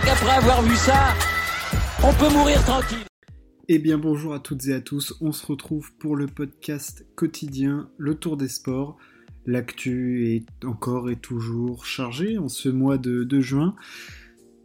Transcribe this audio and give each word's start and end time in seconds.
crois 0.00 0.32
avoir 0.32 0.62
vu 0.62 0.76
ça, 0.76 1.14
on 2.04 2.12
peut 2.14 2.32
mourir 2.32 2.62
tranquille. 2.64 3.04
Eh 3.68 3.78
bien 3.78 3.98
bonjour 3.98 4.32
à 4.32 4.38
toutes 4.38 4.66
et 4.68 4.74
à 4.74 4.80
tous, 4.80 5.14
on 5.20 5.32
se 5.32 5.44
retrouve 5.44 5.92
pour 5.98 6.16
le 6.16 6.26
podcast 6.26 7.04
quotidien 7.16 7.90
Le 7.98 8.14
Tour 8.14 8.36
des 8.36 8.48
Sports. 8.48 8.96
L'actu 9.44 10.34
est 10.34 10.64
encore 10.64 11.10
et 11.10 11.16
toujours 11.16 11.84
chargée 11.84 12.38
en 12.38 12.48
ce 12.48 12.68
mois 12.68 12.98
de, 12.98 13.40
juin. 13.40 13.74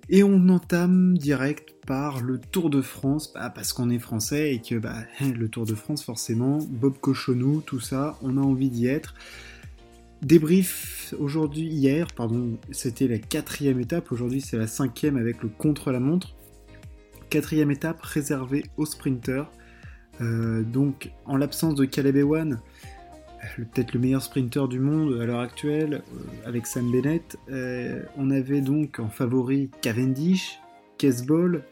Et 0.09 0.23
on 0.23 0.49
entame 0.49 1.17
direct 1.17 1.73
par 1.87 2.21
le 2.21 2.39
Tour 2.39 2.69
de 2.69 2.81
France, 2.81 3.31
bah, 3.33 3.49
parce 3.49 3.73
qu'on 3.73 3.89
est 3.89 3.99
français 3.99 4.53
et 4.53 4.61
que 4.61 4.75
bah, 4.75 5.03
le 5.21 5.47
Tour 5.49 5.65
de 5.65 5.75
France 5.75 6.03
forcément, 6.03 6.59
Bob 6.69 6.97
Cochonou, 6.99 7.61
tout 7.65 7.79
ça, 7.79 8.17
on 8.21 8.37
a 8.37 8.41
envie 8.41 8.69
d'y 8.69 8.87
être. 8.87 9.15
Débrief 10.23 11.13
aujourd'hui, 11.19 11.65
hier, 11.65 12.07
pardon, 12.15 12.57
c'était 12.71 13.09
la 13.09 13.17
quatrième 13.17 13.81
étape, 13.81 14.09
aujourd'hui 14.13 14.39
c'est 14.39 14.55
la 14.55 14.67
cinquième 14.67 15.17
avec 15.17 15.43
le 15.43 15.49
contre-la-montre. 15.49 16.33
Quatrième 17.29 17.71
étape 17.71 18.01
réservée 18.01 18.63
aux 18.77 18.85
sprinters. 18.85 19.51
Euh, 20.21 20.63
donc 20.63 21.11
en 21.25 21.35
l'absence 21.35 21.75
de 21.75 21.83
Caleb 21.83 22.15
Ewan, 22.15 22.53
euh, 22.53 23.63
peut-être 23.73 23.93
le 23.93 23.99
meilleur 23.99 24.21
sprinter 24.21 24.69
du 24.69 24.79
monde 24.79 25.19
à 25.19 25.25
l'heure 25.25 25.41
actuelle, 25.41 26.03
euh, 26.13 26.47
avec 26.47 26.67
Sam 26.67 26.89
Bennett, 26.89 27.37
on 28.15 28.31
avait 28.31 28.61
donc 28.61 28.99
en 28.99 29.09
favori 29.09 29.71
Cavendish, 29.81 30.57
Kesball, 30.97 31.65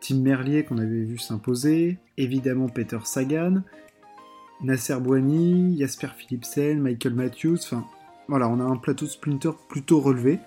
Tim 0.00 0.20
Merlier 0.20 0.64
qu'on 0.64 0.78
avait 0.78 1.02
vu 1.02 1.18
s'imposer, 1.18 1.98
évidemment 2.16 2.70
Peter 2.70 3.00
Sagan, 3.04 3.62
Nasser 4.62 4.96
Bouani, 4.98 5.76
Jasper 5.78 6.08
Philipsen, 6.16 6.80
Michael 6.80 7.12
Matthews, 7.12 7.58
enfin 7.64 7.84
voilà, 8.28 8.48
on 8.48 8.60
a 8.60 8.64
un 8.64 8.76
plateau 8.76 9.06
de 9.06 9.10
sprinter 9.10 9.56
plutôt 9.68 10.00
relevé. 10.00 10.38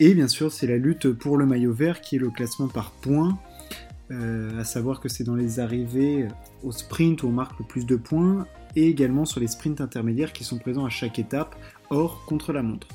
Et 0.00 0.14
bien 0.14 0.28
sûr, 0.28 0.50
c'est 0.50 0.66
la 0.66 0.76
lutte 0.76 1.12
pour 1.12 1.36
le 1.36 1.46
maillot 1.46 1.72
vert 1.72 2.00
qui 2.00 2.16
est 2.16 2.18
le 2.18 2.30
classement 2.30 2.68
par 2.68 2.90
points. 2.90 3.38
Euh, 4.10 4.60
à 4.60 4.64
savoir 4.64 5.00
que 5.00 5.08
c'est 5.08 5.22
dans 5.22 5.36
les 5.36 5.60
arrivées 5.60 6.26
au 6.64 6.72
sprint 6.72 7.22
où 7.22 7.28
on 7.28 7.32
marque 7.32 7.58
le 7.60 7.64
plus 7.64 7.86
de 7.86 7.94
points 7.94 8.44
et 8.74 8.88
également 8.88 9.24
sur 9.24 9.38
les 9.40 9.46
sprints 9.46 9.80
intermédiaires 9.80 10.32
qui 10.32 10.42
sont 10.42 10.58
présents 10.58 10.84
à 10.84 10.88
chaque 10.88 11.18
étape, 11.18 11.54
hors 11.90 12.24
contre 12.24 12.52
la 12.52 12.62
montre. 12.62 12.88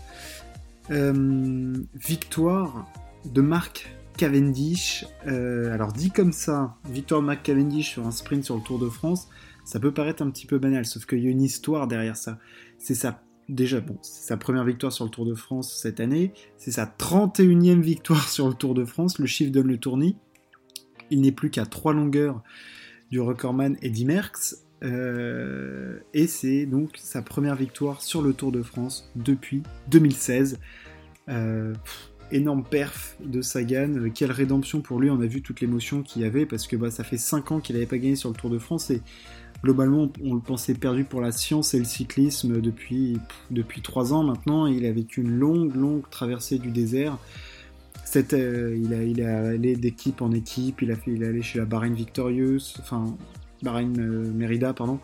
Euh, 0.91 1.73
victoire 1.93 2.85
de 3.25 3.41
Marc 3.41 3.95
Cavendish. 4.17 5.05
Euh, 5.27 5.73
alors 5.73 5.93
dit 5.93 6.11
comme 6.11 6.33
ça, 6.33 6.75
victoire 6.89 7.21
de 7.21 7.27
Marc 7.27 7.43
Cavendish 7.43 7.91
sur 7.91 8.05
un 8.05 8.11
sprint 8.11 8.43
sur 8.43 8.55
le 8.55 8.61
Tour 8.61 8.80
de 8.80 8.89
France, 8.89 9.30
ça 9.63 9.80
peut 9.80 9.93
paraître 9.93 10.21
un 10.21 10.30
petit 10.30 10.45
peu 10.45 10.59
banal, 10.59 10.85
sauf 10.85 11.05
qu'il 11.05 11.23
y 11.23 11.27
a 11.27 11.31
une 11.31 11.41
histoire 11.41 11.87
derrière 11.87 12.17
ça. 12.17 12.39
C'est 12.77 12.93
sa 12.93 13.21
déjà, 13.49 13.79
bon, 13.79 13.97
c'est 14.01 14.27
sa 14.27 14.38
première 14.38 14.63
victoire 14.63 14.91
sur 14.91 15.05
le 15.05 15.11
Tour 15.11 15.25
de 15.25 15.35
France 15.35 15.73
cette 15.81 15.99
année, 15.99 16.33
c'est 16.57 16.71
sa 16.71 16.85
31e 16.85 17.81
victoire 17.81 18.29
sur 18.29 18.47
le 18.47 18.53
Tour 18.53 18.73
de 18.73 18.85
France, 18.85 19.19
le 19.19 19.25
chiffre 19.25 19.52
donne 19.52 19.67
le 19.67 19.77
tournis. 19.77 20.15
Il 21.11 21.21
n'est 21.21 21.31
plus 21.31 21.49
qu'à 21.49 21.65
3 21.65 21.93
longueurs 21.93 22.41
du 23.11 23.19
recordman 23.19 23.77
Eddy 23.81 24.05
Merckx, 24.05 24.57
euh, 24.83 25.99
et 26.13 26.27
c'est 26.27 26.65
donc 26.65 26.91
sa 26.97 27.21
première 27.21 27.55
victoire 27.55 28.02
sur 28.02 28.21
le 28.21 28.33
Tour 28.33 28.52
de 28.52 28.61
France 28.61 29.09
depuis 29.15 29.63
2016. 29.89 30.59
Euh, 31.30 31.73
énorme 32.31 32.63
perf 32.63 33.15
de 33.23 33.41
Sagan, 33.41 34.09
quelle 34.13 34.31
rédemption 34.31 34.81
pour 34.81 34.99
lui, 34.99 35.09
on 35.09 35.21
a 35.21 35.25
vu 35.25 35.41
toute 35.41 35.61
l'émotion 35.61 36.02
qu'il 36.02 36.23
y 36.23 36.25
avait, 36.25 36.45
parce 36.45 36.67
que 36.67 36.75
bah, 36.75 36.91
ça 36.91 37.03
fait 37.03 37.17
5 37.17 37.52
ans 37.52 37.59
qu'il 37.59 37.75
n'avait 37.75 37.85
pas 37.85 37.97
gagné 37.97 38.15
sur 38.15 38.30
le 38.30 38.35
Tour 38.35 38.49
de 38.49 38.59
France, 38.59 38.91
globalement, 39.66 40.11
on 40.23 40.35
le 40.35 40.39
pensait 40.39 40.75
perdu 40.75 41.03
pour 41.03 41.21
la 41.21 41.31
science 41.31 41.73
et 41.73 41.80
le 41.80 41.85
cyclisme 41.85 42.61
depuis, 42.61 43.17
depuis 43.49 43.81
3 43.81 44.13
ans 44.13 44.23
maintenant. 44.23 44.67
Il 44.67 44.85
a 44.85 44.91
vécu 44.91 45.21
une 45.21 45.31
longue, 45.31 45.75
longue 45.75 46.08
traversée 46.09 46.59
du 46.59 46.69
désert. 46.69 47.17
Euh, 48.33 48.80
il, 48.81 48.93
a, 48.93 49.03
il 49.03 49.21
allé 49.23 49.76
d'équipe 49.76 50.21
en 50.21 50.31
équipe, 50.31 50.81
il 50.81 50.92
a 50.92 50.95
fait, 50.95 51.11
il 51.11 51.23
est 51.23 51.27
allé 51.27 51.42
chez 51.42 51.59
la 51.59 51.65
Bahrain 51.65 51.92
Victorious, 51.92 52.76
enfin 52.80 53.17
Bahrain 53.61 53.92
euh, 53.98 54.31
Merida, 54.31 54.73
pardon, 54.73 54.99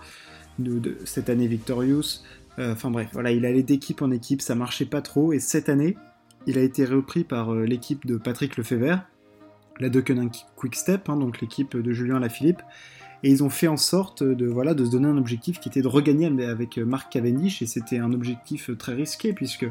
de, 0.59 0.97
cette 1.03 1.29
année 1.29 1.47
Victorious. 1.47 2.21
Euh, 2.59 2.73
enfin 2.73 2.91
bref, 2.91 3.09
voilà, 3.11 3.31
il 3.31 3.45
allé 3.45 3.63
d'équipe 3.63 4.01
en 4.01 4.11
équipe, 4.11 4.41
ça 4.41 4.55
marchait 4.55 4.85
pas 4.85 5.01
trop, 5.01 5.33
et 5.33 5.39
cette 5.39 5.67
année, 5.67 5.97
il 6.47 6.57
a 6.57 6.61
été 6.61 6.85
repris 6.85 7.23
par 7.23 7.53
l'équipe 7.53 8.05
de 8.05 8.15
Patrick 8.15 8.55
Lefebvre, 8.55 9.01
la 9.79 9.89
Deceuninck 9.89 10.45
Quick 10.55 10.75
Step, 10.75 11.09
hein, 11.09 11.17
donc 11.17 11.41
l'équipe 11.41 11.75
de 11.75 11.91
Julien 11.91 12.19
Lafilippe, 12.19 12.61
et 13.23 13.29
ils 13.29 13.43
ont 13.43 13.49
fait 13.49 13.67
en 13.67 13.77
sorte 13.77 14.23
de, 14.23 14.47
voilà, 14.47 14.73
de 14.73 14.85
se 14.85 14.91
donner 14.91 15.07
un 15.07 15.17
objectif 15.17 15.59
qui 15.59 15.69
était 15.69 15.81
de 15.81 15.87
regagner 15.87 16.25
avec 16.43 16.77
Mark 16.77 17.11
Cavendish, 17.11 17.61
et 17.61 17.67
c'était 17.67 17.99
un 17.99 18.13
objectif 18.13 18.69
très 18.77 18.93
risqué, 18.93 19.33
puisque 19.33 19.67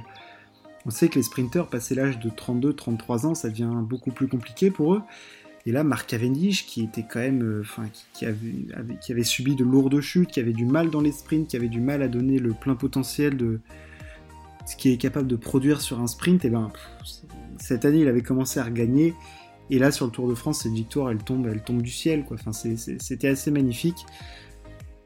on 0.87 0.91
sait 0.91 1.09
que 1.09 1.17
les 1.17 1.23
sprinters, 1.23 1.67
passé 1.67 1.95
l'âge 1.95 2.19
de 2.19 2.31
32-33 2.31 3.27
ans, 3.27 3.35
ça 3.35 3.51
devient 3.51 3.71
beaucoup 3.83 4.13
plus 4.13 4.29
compliqué 4.29 4.71
pour 4.71 4.95
eux. 4.95 5.03
Et 5.67 5.73
là, 5.73 5.85
Mark 5.85 6.09
Cavendish, 6.09 6.67
qui 6.67 6.83
était 6.83 7.03
quand 7.03 7.21
même, 7.21 7.43
euh, 7.43 7.61
enfin, 7.61 7.85
qui, 8.15 8.25
avait, 8.25 8.67
qui, 9.03 9.13
avait, 9.13 9.25
subi 9.25 9.57
de 9.57 9.65
lourdes 9.65 10.01
chutes, 10.01 10.31
qui 10.31 10.41
avait 10.41 10.55
du 10.55 10.65
mal 10.65 10.89
dans 10.89 11.03
les 11.03 11.13
sprints, 11.13 11.49
qui 11.49 11.57
avait 11.57 11.69
du 11.69 11.81
mal 11.81 12.03
à 12.03 12.09
donner 12.09 12.39
le 12.39 12.55
plein 12.55 12.75
potentiel 12.75 13.37
de 13.37 13.61
ce 14.65 14.77
qu'il 14.77 14.93
est 14.93 14.97
capable 14.97 15.27
de 15.27 15.37
produire 15.37 15.83
sur 15.83 16.01
un 16.01 16.07
sprint, 16.07 16.45
et 16.47 16.51
ben, 16.51 16.73
cette 17.59 17.85
année, 17.85 18.01
il 18.01 18.09
avait 18.09 18.23
commencé 18.23 18.59
à 18.59 18.65
regagner. 18.65 19.15
Et 19.71 19.79
là, 19.79 19.91
sur 19.93 20.07
le 20.07 20.13
Tour 20.13 20.29
de 20.29 20.35
France, 20.35 20.63
cette 20.63 20.73
victoire, 20.73 21.11
elle 21.11 21.19
tombe, 21.19 21.47
elle 21.47 21.63
tombe 21.63 21.83
du 21.83 21.91
ciel, 21.91 22.25
quoi. 22.25 22.37
Enfin, 22.41 22.53
c'était 22.53 23.29
assez 23.29 23.51
magnifique. 23.51 24.05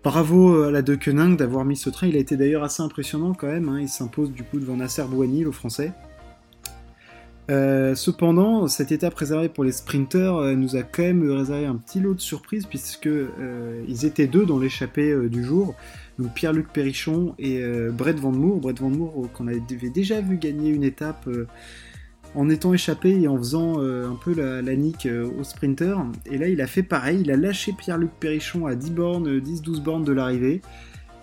Bravo 0.03 0.65
à 0.65 0.71
la 0.71 0.83
De 0.83 0.97
Koenig 0.97 1.39
d'avoir 1.39 1.65
mis 1.65 1.77
ce 1.77 1.89
train. 1.89 2.07
Il 2.07 2.17
a 2.17 2.19
été 2.19 2.37
d'ailleurs 2.37 2.63
assez 2.63 2.83
impressionnant 2.83 3.33
quand 3.33 3.47
même. 3.47 3.71
Hein. 3.71 3.81
Il 3.81 3.89
s'impose 3.89 4.33
du 4.33 4.43
coup 4.43 4.59
devant 4.59 4.77
Nasser 4.77 5.05
Bouani, 5.09 5.43
le 5.45 5.51
français. 5.51 5.93
Euh, 7.51 7.95
cependant, 7.95 8.69
cette 8.69 8.93
étape 8.93 9.15
réservée 9.15 9.49
pour 9.49 9.65
les 9.65 9.73
sprinters 9.73 10.35
euh, 10.37 10.55
nous 10.55 10.77
a 10.77 10.83
quand 10.83 11.03
même 11.03 11.31
réservé 11.31 11.67
un 11.67 11.77
petit 11.77 12.01
lot 12.01 12.15
de 12.15 12.21
surprises 12.21 12.65
puisque 12.65 13.07
euh, 13.07 13.85
ils 13.87 14.07
étaient 14.07 14.27
deux 14.27 14.47
dans 14.47 14.59
l'échappée 14.59 15.15
du 15.29 15.43
jour. 15.43 15.75
Pierre-Luc 16.35 16.73
Perrichon 16.73 17.35
et 17.39 17.61
Brett 17.91 18.21
Van 18.21 18.31
Moor. 18.31 18.61
Brett 18.61 18.79
Van 18.79 18.91
Moor 18.91 19.29
qu'on 19.33 19.49
avait 19.49 19.61
déjà 19.91 20.21
vu 20.21 20.37
gagner 20.37 20.71
une 20.71 20.85
étape 20.85 21.29
en 22.34 22.49
étant 22.49 22.75
échappé 22.75 23.21
et 23.21 23.28
en 23.28 23.39
faisant 23.39 23.75
euh, 23.78 24.11
un 24.11 24.17
peu 24.17 24.34
la, 24.34 24.77
nique 24.77 25.06
euh, 25.06 25.31
au 25.39 25.45
sprinter. 25.45 25.97
Et 26.27 26.39
là, 26.39 26.49
il 26.49 26.61
a 26.61 26.67
fait 26.67 26.83
pareil, 26.83 27.21
il 27.21 27.31
a 27.31 27.37
lâché 27.37 27.72
Pierre-Luc 27.72 28.11
Perrichon 28.19 28.67
à 28.67 28.75
10 28.75 28.91
bornes, 28.91 29.39
10-12 29.39 29.83
bornes 29.83 30.05
de 30.05 30.12
l'arrivée. 30.12 30.61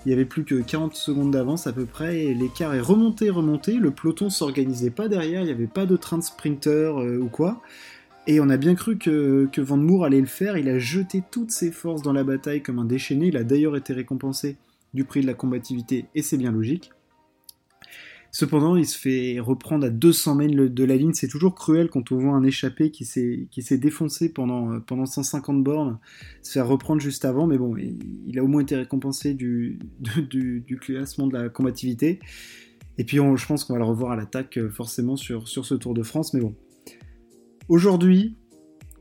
Il 0.05 0.09
n'y 0.09 0.13
avait 0.13 0.25
plus 0.25 0.44
que 0.44 0.55
40 0.55 0.95
secondes 0.95 1.31
d'avance 1.31 1.67
à 1.67 1.73
peu 1.73 1.85
près, 1.85 2.23
et 2.23 2.33
l'écart 2.33 2.73
est 2.73 2.81
remonté, 2.81 3.29
remonté. 3.29 3.73
Le 3.73 3.91
peloton 3.91 4.29
s'organisait 4.29 4.89
pas 4.89 5.07
derrière, 5.07 5.41
il 5.41 5.45
n'y 5.45 5.51
avait 5.51 5.67
pas 5.67 5.85
de 5.85 5.95
train 5.95 6.17
de 6.17 6.23
sprinter 6.23 6.99
euh, 6.99 7.19
ou 7.19 7.28
quoi. 7.28 7.61
Et 8.25 8.39
on 8.39 8.49
a 8.49 8.57
bien 8.57 8.75
cru 8.75 8.97
que, 8.97 9.47
que 9.51 9.61
Van 9.61 9.78
Moor 9.78 10.05
allait 10.05 10.22
le 10.22 10.28
faire. 10.28 10.57
Il 10.57 10.69
a 10.69 10.79
jeté 10.79 11.23
toutes 11.31 11.51
ses 11.51 11.72
forces 11.72 12.01
dans 12.01 12.13
la 12.13 12.23
bataille 12.23 12.61
comme 12.61 12.79
un 12.79 12.85
déchaîné. 12.85 13.28
Il 13.28 13.38
a 13.38 13.43
d'ailleurs 13.43 13.75
été 13.75 13.93
récompensé 13.93 14.57
du 14.93 15.05
prix 15.05 15.22
de 15.22 15.28
la 15.28 15.33
combativité, 15.33 16.05
et 16.16 16.22
c'est 16.22 16.38
bien 16.38 16.51
logique. 16.51 16.91
Cependant, 18.33 18.77
il 18.77 18.85
se 18.85 18.97
fait 18.97 19.39
reprendre 19.41 19.85
à 19.85 19.89
200 19.89 20.35
mètres 20.35 20.55
de 20.55 20.83
la 20.85 20.95
ligne. 20.95 21.13
C'est 21.13 21.27
toujours 21.27 21.53
cruel 21.53 21.89
quand 21.89 22.13
on 22.13 22.17
voit 22.17 22.33
un 22.33 22.43
échappé 22.43 22.89
qui 22.89 23.03
s'est 23.03 23.77
défoncé 23.77 24.31
pendant, 24.31 24.79
pendant 24.79 25.05
150 25.05 25.61
bornes, 25.63 25.99
se 26.41 26.53
faire 26.53 26.67
reprendre 26.67 27.01
juste 27.01 27.25
avant. 27.25 27.45
Mais 27.45 27.57
bon, 27.57 27.75
il, 27.75 28.39
a 28.39 28.43
au 28.43 28.47
moins 28.47 28.61
été 28.61 28.77
récompensé 28.77 29.33
du, 29.35 29.79
du, 29.99 30.77
classement 30.79 31.27
de 31.27 31.37
la 31.37 31.49
combativité. 31.49 32.19
Et 32.97 33.03
puis, 33.03 33.17
je 33.17 33.45
pense 33.45 33.65
qu'on 33.65 33.73
va 33.73 33.79
le 33.79 33.85
revoir 33.85 34.11
à 34.11 34.15
l'attaque 34.15 34.57
euh, 34.57 34.69
forcément 34.69 35.15
sur, 35.15 35.47
sur 35.47 35.65
ce 35.65 35.75
Tour 35.75 35.93
de 35.93 36.03
France. 36.03 36.33
Mais 36.33 36.41
bon. 36.41 36.55
Aujourd'hui, 37.67 38.37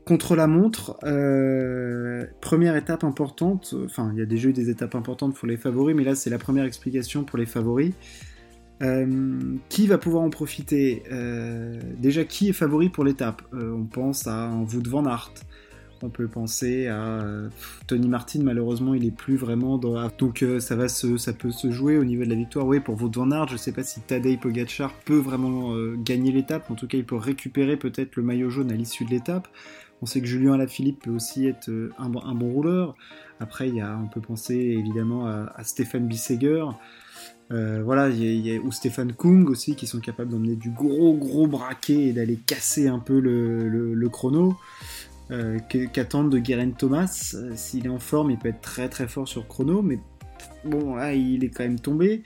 contre 0.05 0.35
la 0.35 0.47
montre, 0.47 0.97
euh, 1.03 2.25
première 2.41 2.75
étape 2.75 3.03
importante. 3.03 3.75
Enfin, 3.85 4.11
il 4.13 4.19
y 4.19 4.21
a 4.21 4.25
déjà 4.25 4.49
eu 4.49 4.53
des 4.53 4.69
étapes 4.69 4.95
importantes 4.95 5.35
pour 5.35 5.47
les 5.47 5.57
favoris, 5.57 5.95
mais 5.95 6.03
là, 6.03 6.15
c'est 6.15 6.29
la 6.29 6.37
première 6.37 6.65
explication 6.65 7.23
pour 7.23 7.37
les 7.37 7.45
favoris. 7.45 7.93
Euh, 8.81 9.57
qui 9.69 9.85
va 9.85 9.97
pouvoir 9.99 10.23
en 10.23 10.29
profiter 10.29 11.03
euh, 11.11 11.79
Déjà, 11.99 12.23
qui 12.23 12.49
est 12.49 12.53
favori 12.53 12.89
pour 12.89 13.03
l'étape? 13.03 13.43
Euh, 13.53 13.71
On 13.73 13.85
pense 13.85 14.25
à 14.27 14.45
un 14.45 14.61
Wout 14.61 14.87
van 14.87 15.05
Aert. 15.05 15.33
On 16.03 16.09
peut 16.09 16.27
penser 16.27 16.87
à 16.87 17.23
Tony 17.85 18.09
Martin, 18.09 18.39
malheureusement, 18.41 18.95
il 18.95 19.05
est 19.05 19.15
plus 19.15 19.35
vraiment 19.35 19.77
dans. 19.77 20.09
Donc 20.17 20.43
ça, 20.57 20.75
va 20.75 20.87
se, 20.89 21.17
ça 21.17 21.31
peut 21.31 21.51
se 21.51 21.69
jouer 21.69 21.99
au 21.99 22.03
niveau 22.03 22.23
de 22.23 22.29
la 22.29 22.35
victoire. 22.35 22.65
Oui, 22.65 22.79
pour 22.79 22.99
Wout 22.99 23.11
van 23.13 23.29
Aert, 23.29 23.49
je 23.49 23.53
ne 23.53 23.57
sais 23.59 23.71
pas 23.71 23.83
si 23.83 24.01
Tadej 24.01 24.39
Pogacar 24.39 24.93
peut 25.05 25.19
vraiment 25.19 25.75
gagner 25.97 26.31
l'étape. 26.31 26.71
En 26.71 26.73
tout 26.73 26.87
cas, 26.87 26.97
il 26.97 27.05
peut 27.05 27.17
récupérer 27.17 27.77
peut-être 27.77 28.15
le 28.15 28.23
maillot 28.23 28.49
jaune 28.49 28.71
à 28.71 28.75
l'issue 28.75 29.05
de 29.05 29.11
l'étape. 29.11 29.47
On 30.01 30.07
sait 30.07 30.21
que 30.21 30.25
Julien 30.25 30.53
Alaphilippe 30.53 31.03
peut 31.03 31.11
aussi 31.11 31.45
être 31.45 31.69
un, 31.99 32.09
bon 32.09 32.51
rouleur. 32.51 32.95
Après, 33.39 33.69
y 33.69 33.79
a, 33.79 33.95
on 34.03 34.07
peut 34.07 34.21
penser 34.21 34.55
évidemment 34.55 35.27
à, 35.27 35.53
à 35.55 35.63
Stéphane 35.63 36.07
Bisseger. 36.07 36.65
Euh, 37.51 37.81
voilà, 37.83 38.09
il 38.09 38.47
y, 38.47 38.55
a, 38.55 38.59
ou 38.59 38.71
Stéphane 38.71 39.13
Kung 39.13 39.49
aussi 39.49 39.75
qui 39.75 39.87
sont 39.87 39.99
capables 39.99 40.31
d'emmener 40.31 40.55
du 40.55 40.69
gros 40.69 41.13
gros 41.13 41.47
braquet 41.47 42.07
et 42.07 42.13
d'aller 42.13 42.37
casser 42.37 42.87
un 42.87 42.99
peu 42.99 43.19
le, 43.19 44.09
chrono. 44.09 44.55
Euh, 45.31 45.59
Qu'attendre 45.93 46.29
de 46.29 46.39
Guerin 46.39 46.71
Thomas? 46.71 47.35
S'il 47.55 47.85
est 47.85 47.89
en 47.89 47.99
forme, 47.99 48.31
il 48.31 48.37
peut 48.37 48.49
être 48.49 48.61
très 48.61 48.89
très 48.89 49.07
fort 49.07 49.27
sur 49.27 49.47
chrono, 49.47 49.81
mais 49.81 49.99
bon, 50.65 50.95
là 50.95 51.13
il 51.13 51.43
est 51.43 51.49
quand 51.49 51.63
même 51.63 51.79
tombé. 51.79 52.23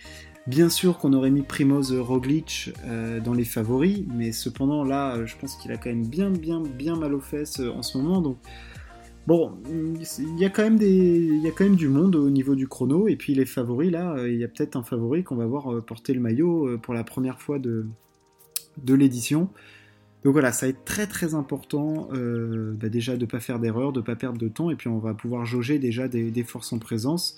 Bien 0.48 0.70
sûr 0.70 1.00
qu'on 1.00 1.14
aurait 1.14 1.32
mis 1.32 1.42
Primoz 1.42 1.92
Roglic 1.92 2.72
euh, 2.86 3.20
dans 3.20 3.34
les 3.34 3.46
favoris, 3.46 4.04
mais 4.14 4.32
cependant 4.32 4.84
là, 4.84 5.26
je 5.26 5.36
pense 5.38 5.56
qu'il 5.56 5.72
a 5.72 5.78
quand 5.78 5.90
même 5.90 6.06
bien, 6.06 6.30
bien, 6.30 6.62
bien 6.62 6.96
mal 6.96 7.16
aux 7.16 7.20
fesses 7.20 7.60
en 7.60 7.82
ce 7.82 7.98
moment. 7.98 8.22
Donc 8.22 8.38
bon, 9.28 9.58
il 9.70 10.40
y 10.40 10.46
a 10.46 10.50
quand 10.50 10.64
même 10.64 11.76
du 11.76 11.88
monde 11.88 12.16
au 12.16 12.30
niveau 12.30 12.56
du 12.56 12.68
chrono. 12.68 13.08
Et 13.08 13.16
puis 13.16 13.34
les 13.34 13.46
favoris 13.46 13.92
là, 13.92 14.16
il 14.28 14.38
y 14.38 14.44
a 14.44 14.48
peut-être 14.48 14.76
un 14.76 14.84
favori 14.84 15.24
qu'on 15.24 15.36
va 15.36 15.46
voir 15.46 15.84
porter 15.84 16.14
le 16.14 16.20
maillot 16.20 16.78
pour 16.80 16.94
la 16.94 17.04
première 17.04 17.42
fois 17.42 17.60
de 17.60 17.86
l'édition. 18.88 19.50
Donc 20.26 20.34
voilà, 20.34 20.52
ça 20.52 20.66
va 20.66 20.72
être 20.72 20.84
très 20.86 21.06
très 21.06 21.36
important 21.36 22.10
euh, 22.12 22.74
bah 22.74 22.90
déjà 22.90 23.16
de 23.16 23.22
ne 23.22 23.30
pas 23.30 23.40
faire 23.40 23.60
d'erreur, 23.60 23.94
de 23.94 24.00
ne 24.00 24.04
pas 24.04 24.16
perdre 24.16 24.40
de 24.40 24.48
temps, 24.48 24.72
et 24.72 24.76
puis 24.76 24.88
on 24.88 24.98
va 24.98 25.14
pouvoir 25.14 25.46
jauger 25.46 25.78
déjà 25.78 26.08
des, 26.08 26.44
forces 26.44 26.74
en 26.74 26.80
présence. 26.80 27.38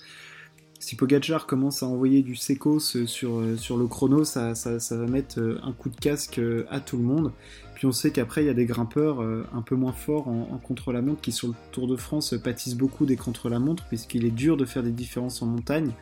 Si 0.80 0.96
Pogacar 0.96 1.46
commence 1.46 1.82
à 1.82 1.86
envoyer 1.86 2.22
du 2.22 2.34
sécos 2.34 2.80
sur, 2.80 3.42
sur 3.58 3.76
le 3.76 3.86
chrono, 3.88 4.24
ça, 4.24 4.54
va 4.54 5.06
mettre 5.06 5.38
un 5.62 5.72
coup 5.72 5.90
de 5.90 5.96
casque 5.96 6.40
à 6.70 6.80
tout 6.80 6.96
le 6.96 7.02
monde. 7.02 7.32
Puis 7.78 7.86
on 7.86 7.92
sait 7.92 8.10
qu'après, 8.10 8.42
il 8.42 8.48
y 8.48 8.50
a 8.50 8.54
des 8.54 8.66
grimpeurs 8.66 9.22
euh, 9.22 9.46
un 9.54 9.62
peu 9.62 9.76
moins 9.76 9.92
forts 9.92 10.26
en, 10.26 10.58
contre-la-montre 10.58 11.20
qui, 11.20 11.30
sur 11.30 11.46
le 11.46 11.54
Tour 11.70 11.86
de 11.86 11.94
France, 11.94 12.34
pâtissent 12.42 12.74
beaucoup 12.74 13.06
des 13.06 13.14
contre-la-montre, 13.14 13.84
puisqu'il 13.84 14.24
est 14.24 14.32
dur 14.32 14.56
de 14.56 14.64
faire 14.64 14.82
des 14.82 14.90
différences 14.90 15.42
en 15.42 15.46
montagne. 15.46 15.92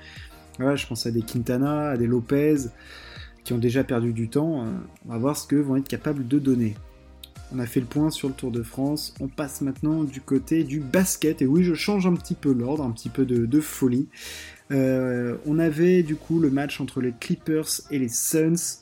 Voilà, 0.58 0.74
je 0.76 0.86
pense 0.86 1.04
à 1.04 1.10
des 1.10 1.20
Quintana, 1.20 1.90
à 1.90 1.98
des 1.98 2.06
Lopez, 2.06 2.70
qui 3.44 3.52
ont 3.52 3.58
déjà 3.58 3.84
perdu 3.84 4.14
du 4.14 4.30
temps. 4.30 4.62
Euh, 4.62 4.70
on 5.04 5.12
va 5.12 5.18
voir 5.18 5.36
ce 5.36 5.46
que 5.46 5.56
vont 5.56 5.76
être 5.76 5.86
capables 5.86 6.26
de 6.26 6.38
donner. 6.38 6.76
On 7.54 7.58
a 7.58 7.66
fait 7.66 7.80
le 7.80 7.86
point 7.86 8.10
sur 8.10 8.28
le 8.28 8.34
Tour 8.34 8.52
de 8.52 8.62
France. 8.62 9.12
On 9.20 9.28
passe 9.28 9.60
maintenant 9.60 10.02
du 10.02 10.22
côté 10.22 10.64
du 10.64 10.80
basket. 10.80 11.42
Et 11.42 11.46
oui, 11.46 11.62
je 11.62 11.74
change 11.74 12.06
un 12.06 12.14
petit 12.14 12.34
peu 12.34 12.54
l'ordre, 12.54 12.84
un 12.84 12.90
petit 12.90 13.10
peu 13.10 13.26
de, 13.26 13.60
folie. 13.60 14.08
Euh, 14.70 15.36
on 15.44 15.58
avait 15.58 16.02
du 16.02 16.16
coup 16.16 16.40
le 16.40 16.48
match 16.48 16.80
entre 16.80 17.02
les 17.02 17.12
Clippers 17.12 17.82
et 17.90 17.98
les 17.98 18.08
Suns. 18.08 18.80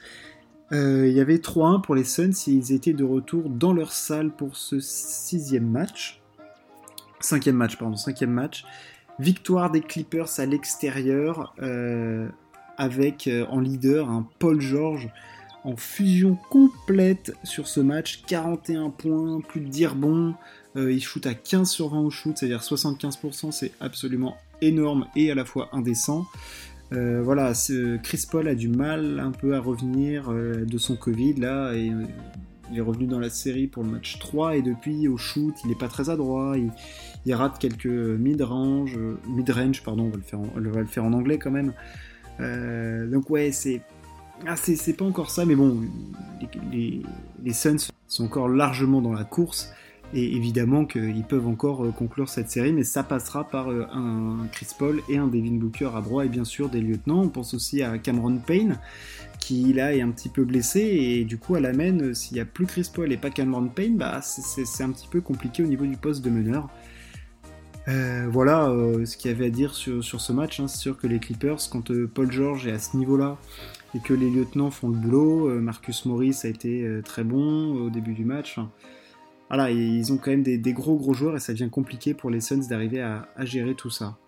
Euh, 0.75 1.06
il 1.09 1.15
y 1.15 1.21
avait 1.21 1.37
3-1 1.37 1.81
pour 1.81 1.94
les 1.94 2.05
Suns 2.05 2.31
et 2.47 2.50
ils 2.50 2.73
étaient 2.73 2.93
de 2.93 3.05
retour 3.05 3.49
dans 3.49 3.73
leur 3.73 3.93
salle 3.93 4.31
pour 4.31 4.56
ce 4.56 4.81
sixième 4.81 5.71
match. 5.71 6.21
Cinquième 7.21 7.56
match, 7.56 7.76
pardon, 7.76 7.97
cinquième 7.97 8.32
match. 8.32 8.65
Victoire 9.19 9.71
des 9.71 9.81
Clippers 9.81 10.29
à 10.38 10.47
l'extérieur 10.47 11.55
avec 12.76 13.26
euh, 13.26 13.47
en 13.49 13.61
leader 13.61 14.11
un 14.11 14.26
Paul 14.38 14.61
George 14.61 15.11
en 15.65 15.76
fusion 15.76 16.37
complète 16.50 17.32
sur 17.43 17.67
ce 17.69 17.81
match, 17.81 18.23
41 18.26 18.91
points, 18.91 19.41
plus 19.41 19.62
de 19.62 19.69
dire 19.69 19.94
bon, 19.94 20.35
euh, 20.76 20.93
il 20.93 21.03
shoot 21.03 21.26
à 21.26 21.35
15 21.35 21.71
sur 21.71 21.88
20 21.88 22.00
au 22.00 22.11
shoot, 22.11 22.37
c'est-à-dire 22.37 22.61
75%, 22.61 23.50
c'est 23.50 23.73
absolument 23.81 24.37
énorme 24.61 25.06
et 25.17 25.31
à 25.31 25.35
la 25.35 25.44
fois 25.44 25.71
indécent. 25.73 26.26
Euh, 26.92 27.22
voilà, 27.22 27.52
Chris 28.02 28.25
Paul 28.31 28.46
a 28.46 28.54
du 28.54 28.69
mal 28.69 29.19
un 29.19 29.32
peu 29.32 29.54
à 29.54 29.60
revenir 29.60 30.31
de 30.31 30.78
son 30.78 30.96
Covid 30.96 31.34
là, 31.34 31.72
et 31.75 31.90
il 32.70 32.78
est 32.78 32.81
revenu 32.81 33.06
dans 33.06 33.19
la 33.19 33.31
série 33.31 33.66
pour 33.66 33.82
le 33.82 33.90
match 33.90 34.19
3 34.19 34.56
et 34.56 34.62
depuis 34.62 35.08
au 35.08 35.16
shoot, 35.16 35.54
il 35.64 35.69
n'est 35.69 35.76
pas 35.76 35.88
très 35.88 36.10
adroit, 36.10 36.56
il, 37.26 37.34
rate 37.34 37.58
quelques 37.58 37.86
mid-range, 37.86 38.98
mid-range, 39.28 39.82
pardon, 39.82 40.04
on 40.04 40.10
va, 40.10 40.16
le 40.16 40.22
faire 40.22 40.40
on 40.40 40.60
va 40.60 40.81
le 40.81 40.86
faire 40.86 41.04
en 41.04 41.12
anglais 41.12 41.38
quand 41.38 41.50
même. 41.50 41.72
Euh, 42.40 43.06
donc 43.06 43.30
ouais, 43.30 43.52
c'est 43.52 43.82
ah, 44.46 44.56
c'est 44.56 44.96
pas 44.96 45.04
encore 45.04 45.30
ça, 45.30 45.44
mais 45.44 45.54
bon, 45.54 45.80
les, 46.72 47.02
les, 47.42 47.52
Suns 47.52 47.76
sont 48.08 48.25
encore 48.25 48.48
largement 48.48 49.00
dans 49.00 49.12
la 49.12 49.25
course. 49.25 49.72
Et 50.14 50.37
évidemment 50.37 50.84
qu'ils 50.84 51.25
peuvent 51.25 51.49
encore 51.49 51.84
euh, 51.84 51.90
conclure 51.90 52.28
cette 52.28 52.49
série, 52.49 52.72
mais 52.72 52.84
ça 52.84 53.02
passera 53.02 53.44
par 53.44 53.70
euh, 53.70 53.87
un 53.93 54.46
Chris 54.52 54.69
Paul 54.78 55.02
et 55.08 55.19
un 55.19 55.26
Devin 55.26 55.56
Booker 55.56 55.90
à 55.96 56.00
droit, 56.00 56.25
et 56.25 56.28
bien 56.28 56.44
sûr 56.44 56.69
des 56.69 56.81
lieutenants. 56.81 57.22
On 57.22 57.28
pense 57.28 57.52
aussi 57.52 57.82
à 57.82 57.99
Cameron 57.99 58.38
Payne, 58.38 58.78
qui 59.40 59.72
là 59.72 59.94
est 59.94 60.00
un 60.00 60.11
petit 60.11 60.28
peu 60.28 60.44
blessé, 60.44 60.81
et 60.81 61.25
du 61.25 61.37
coup 61.37 61.56
à 61.56 61.61
l'amène, 61.61 62.14
s'il 62.14 62.37
n'y 62.37 62.40
a 62.40 62.44
plus 62.44 62.66
Chris 62.66 62.88
Paul 62.94 63.12
et 63.12 63.16
pas 63.16 63.31
Cameron 63.31 63.69
Payne, 63.69 63.96
bah, 63.96 64.20
c'est 64.22 64.84
un 64.84 64.90
petit 64.90 65.08
peu 65.08 65.20
compliqué 65.20 65.62
au 65.62 65.66
niveau 65.66 65.84
du 65.84 65.96
poste 65.96 66.25
de 66.25 66.31
meneur. 66.31 66.70
Euh, 67.87 68.26
voilà 68.31 68.70
euh, 68.70 69.05
ce 69.05 69.16
qu'il 69.16 69.31
y 69.31 69.34
avait 69.34 69.46
à 69.46 69.50
dire 69.50 69.75
sur, 69.75 70.02
ce 70.02 70.32
match. 70.32 70.61
Hein. 70.61 70.69
C'est 70.69 70.78
sûr 70.78 70.96
que 70.96 71.06
les 71.06 71.19
Clippers, 71.19 71.58
quand 71.70 71.90
euh, 71.90 72.11
Paul 72.12 72.31
George 72.31 72.66
est 72.66 72.72
à 72.72 72.78
ce 72.78 72.96
niveau-là 72.96 73.37
et 73.94 74.00
que 74.00 74.14
les 74.14 74.31
lieutenants 74.31 74.70
font 74.70 74.88
le 74.88 74.96
boulot, 74.96 75.61
Marcus 75.61 76.05
Morris 76.06 76.40
a 76.43 76.49
été 76.49 77.00
très 77.05 77.22
bon 77.22 77.84
au 77.84 77.90
début 77.90 78.12
du 78.12 78.25
match. 78.25 78.58
Voilà, 79.49 79.70
ils 79.70 80.12
ont 80.12 80.17
quand 80.17 80.31
même 80.31 80.43
des, 80.43 80.73
gros 80.73 80.96
gros 80.96 81.14
joueurs 81.14 81.37
et 81.37 81.41
ça 81.41 81.52
devient 81.52 81.70
compliqué 81.70 82.14
pour 82.14 82.31
les 82.31 82.41
Suns 82.41 82.67
d'arriver 82.69 83.02
à, 83.02 83.26
gérer 83.41 83.75
tout 83.75 83.91
ça. 83.91 84.19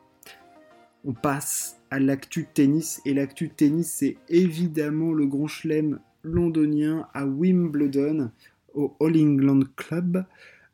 On 1.05 1.13
passe 1.13 1.79
à 1.91 1.99
l'actu 1.99 2.47
tennis 2.53 3.01
et 3.07 3.15
l'actu 3.15 3.49
tennis 3.49 3.93
c'est 3.93 4.17
évidemment 4.29 5.13
le 5.13 5.27
grand 5.27 5.47
chelem 5.47 6.01
londonien 6.23 7.07
à 7.15 7.27
Wimbledon 7.27 8.31
au 8.75 8.95
All 9.01 9.17
England 9.17 9.61
Club. 9.77 10.25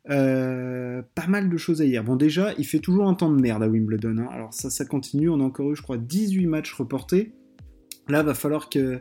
Euh, 0.09 1.01
pas 1.15 1.27
mal 1.27 1.49
de 1.49 1.57
choses 1.57 1.81
à 1.81 1.85
dire. 1.85 2.03
Bon, 2.03 2.17
déjà, 2.17 2.53
il 2.57 2.65
fait 2.65 2.79
toujours 2.79 3.07
un 3.07 3.13
temps 3.13 3.31
de 3.31 3.39
merde 3.39 3.63
à 3.63 3.69
Wimbledon. 3.69 4.17
Hein. 4.17 4.27
Alors, 4.31 4.53
ça, 4.53 4.69
ça 4.69 4.83
continue. 4.83 5.29
On 5.29 5.39
a 5.39 5.43
encore 5.43 5.71
eu, 5.71 5.75
je 5.75 5.81
crois, 5.81 5.97
18 5.97 6.45
matchs 6.47 6.73
reportés. 6.73 7.31
Là, 8.09 8.21
va 8.21 8.33
falloir 8.33 8.67
qu'ils 8.67 8.99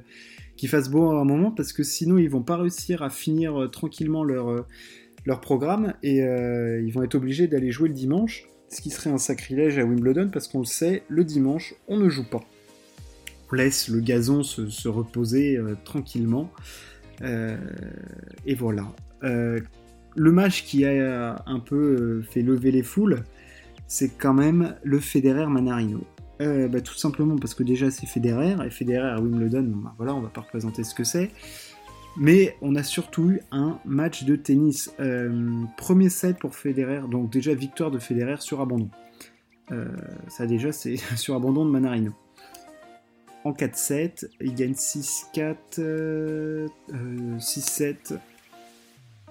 fassent 0.68 0.90
beau 0.90 1.10
à 1.10 1.20
un 1.20 1.24
moment 1.24 1.50
parce 1.50 1.72
que 1.72 1.82
sinon, 1.82 2.18
ils 2.18 2.30
vont 2.30 2.42
pas 2.42 2.56
réussir 2.56 3.02
à 3.02 3.10
finir 3.10 3.62
euh, 3.62 3.66
tranquillement 3.66 4.22
leur, 4.22 4.48
euh, 4.48 4.64
leur 5.24 5.40
programme 5.40 5.94
et 6.02 6.18
ils 6.18 6.90
vont 6.92 7.02
être 7.02 7.14
obligés 7.14 7.46
d'aller 7.46 7.70
jouer 7.70 7.88
le 7.88 7.94
dimanche. 7.94 8.48
Ce 8.68 8.80
qui 8.80 8.90
serait 8.90 9.10
un 9.10 9.18
sacrilège 9.18 9.78
à 9.78 9.84
Wimbledon 9.84 10.30
parce 10.32 10.48
qu'on 10.48 10.60
le 10.60 10.64
sait, 10.64 11.02
le 11.08 11.24
dimanche, 11.24 11.74
on 11.88 11.98
ne 11.98 12.08
joue 12.08 12.28
pas. 12.28 12.40
On 13.50 13.54
laisse 13.54 13.88
le 13.88 14.00
gazon 14.00 14.42
se, 14.42 14.68
se 14.68 14.88
reposer 14.88 15.58
tranquillement. 15.84 16.50
et 17.22 18.54
voilà 18.54 18.94
le 20.14 20.32
match 20.32 20.64
qui 20.64 20.84
a 20.84 21.42
un 21.46 21.60
peu 21.60 21.76
euh, 21.76 22.22
fait 22.22 22.42
lever 22.42 22.70
les 22.70 22.82
foules, 22.82 23.24
c'est 23.86 24.10
quand 24.10 24.34
même 24.34 24.76
le 24.82 24.98
Federer-Manarino. 25.00 26.04
Euh, 26.40 26.66
bah, 26.68 26.80
tout 26.80 26.94
simplement 26.94 27.36
parce 27.36 27.54
que 27.54 27.62
déjà 27.62 27.90
c'est 27.90 28.06
Federer, 28.06 28.56
et 28.64 28.70
Federer 28.70 29.10
à 29.10 29.20
Wimbledon, 29.20 29.70
bah, 29.76 29.94
voilà, 29.96 30.14
on 30.14 30.20
va 30.20 30.28
pas 30.28 30.40
représenter 30.40 30.82
ce 30.84 30.94
que 30.94 31.04
c'est. 31.04 31.30
Mais 32.16 32.56
on 32.60 32.74
a 32.74 32.82
surtout 32.82 33.30
eu 33.30 33.40
un 33.50 33.78
match 33.84 34.24
de 34.24 34.36
tennis. 34.36 34.92
Euh, 35.00 35.64
premier 35.76 36.10
set 36.10 36.38
pour 36.38 36.54
Federer, 36.54 37.02
donc 37.10 37.30
déjà 37.30 37.54
victoire 37.54 37.90
de 37.90 37.98
Federer 37.98 38.36
sur 38.40 38.60
abandon. 38.60 38.90
ça 40.28 40.46
déjà 40.46 40.72
c'est 40.72 40.96
sur 41.16 41.34
abandon 41.34 41.64
de 41.64 41.70
Manarino. 41.70 42.12
En 43.44 43.52
4-7, 43.52 44.28
il 44.40 44.54
gagne 44.54 44.72
6-4, 44.72 46.68
6-7, 47.38 48.18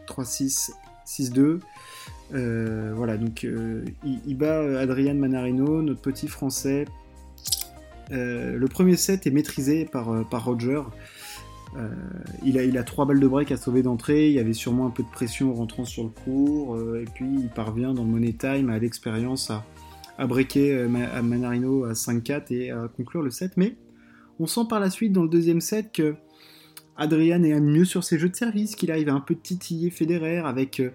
3-6, 0.05 0.71
6-2. 1.05 1.59
Euh, 2.33 2.93
voilà, 2.95 3.17
donc 3.17 3.43
euh, 3.43 3.83
il, 4.03 4.37
bat 4.37 4.79
Adrian 4.79 5.15
Manarino, 5.15 5.81
notre 5.81 6.01
petit 6.01 6.27
français. 6.27 6.85
Euh, 8.11 8.57
le 8.57 8.67
premier 8.67 8.95
set 8.95 9.27
est 9.27 9.31
maîtrisé 9.31 9.85
par 9.85 10.45
Roger. 10.45 10.81
Il, 12.43 12.57
a, 12.57 12.63
il 12.63 12.77
a 12.77 12.83
trois 12.83 13.05
balles 13.05 13.19
de 13.19 13.27
break 13.27 13.51
à 13.51 13.57
sauver 13.57 13.83
d'entrée. 13.83 14.29
Il 14.29 14.33
y 14.33 14.39
avait 14.39 14.53
sûrement 14.53 14.87
un 14.87 14.89
peu 14.89 15.03
de 15.03 15.09
pression 15.09 15.51
en 15.51 15.55
rentrant 15.55 15.85
sur 15.85 16.03
le 16.03 16.09
cours. 16.09 16.77
et 16.95 17.05
puis 17.13 17.27
il 17.27 17.49
parvient 17.49 17.93
dans 17.93 18.03
le 18.03 18.09
Money 18.09 18.33
Time 18.33 18.69
à 18.69 18.77
l'expérience 18.77 19.51
à, 19.51 20.27
breaker 20.27 20.87
à 21.13 21.21
Manarino 21.21 21.85
à 21.85 21.93
5-4 21.93 22.53
et 22.53 22.71
à 22.71 22.89
conclure 22.95 23.21
le 23.21 23.31
set. 23.31 23.53
Mais 23.57 23.75
on 24.39 24.47
sent 24.47 24.61
par 24.69 24.79
la 24.79 24.89
suite 24.89 25.13
dans 25.13 25.23
le 25.23 25.29
deuxième 25.29 25.61
set 25.61 25.91
que 25.93 26.15
Adrian 26.97 27.43
est 27.43 27.59
mieux 27.59 27.85
sur 27.85 28.03
ses 28.03 28.19
jeux 28.19 28.29
de 28.29 28.35
service, 28.35 28.75
qu'il 28.75 28.91
arrive 28.91 29.09
à 29.09 29.13
un 29.13 29.19
peu 29.19 29.35
titiller 29.35 29.89
Federer 29.89 30.37
avec. 30.37 30.79
Euh, 30.79 30.91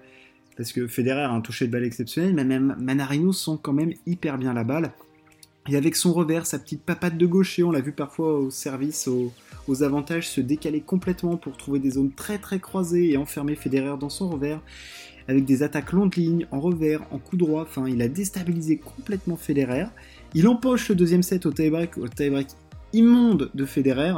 parce 0.56 0.73
que 0.73 0.87
Federer 0.87 1.23
a 1.23 1.30
un 1.30 1.40
toucher 1.42 1.66
de 1.66 1.73
balle 1.73 1.85
exceptionnel, 1.85 2.33
mais 2.33 2.45
même 2.45 2.76
Manarino 2.78 3.33
sent 3.33 3.59
quand 3.62 3.75
même 3.75 3.92
hyper 4.06 4.38
bien 4.38 4.54
la 4.54 4.64
balle. 4.64 4.92
Et 5.68 5.76
avec 5.76 5.96
son 5.96 6.12
revers, 6.12 6.46
sa 6.46 6.58
petite 6.58 6.82
papate 6.82 7.16
de 7.16 7.26
gaucher, 7.26 7.62
on 7.62 7.70
l'a 7.70 7.80
vu 7.80 7.92
parfois 7.92 8.38
au 8.38 8.50
service, 8.50 9.08
aux, 9.08 9.82
avantages, 9.82 10.28
se 10.28 10.40
décaler 10.40 10.80
complètement 10.80 11.37
pour 11.37 11.56
trouver 11.56 11.80
des 11.80 11.90
zones 11.90 12.12
très 12.12 12.38
très 12.38 12.61
croisées 12.61 13.11
et 13.11 13.16
enfermer 13.16 13.56
Federer 13.56 13.96
dans 13.99 14.11
son 14.11 14.28
revers. 14.28 14.61
Avec 15.28 15.44
des 15.44 15.64
attaques 15.64 15.92
longues 15.92 16.14
lignes, 16.14 16.46
en 16.52 16.61
revers, 16.61 17.02
en 17.11 17.18
coup 17.18 17.37
droit, 17.37 17.62
enfin, 17.62 17.88
il 17.88 18.00
a 18.00 18.06
déstabilisé 18.06 18.76
complètement 18.76 19.37
Federer. 19.37 19.87
Il 20.35 20.46
empoche 20.46 20.88
le 20.88 20.94
deuxième 20.94 21.25
set 21.25 21.46
au 21.46 21.52
tie-break, 21.52 21.99
au 21.99 22.06
tie-break 22.06 22.46
immonde 22.92 23.50
de 23.52 23.64
Federer, 23.64 24.14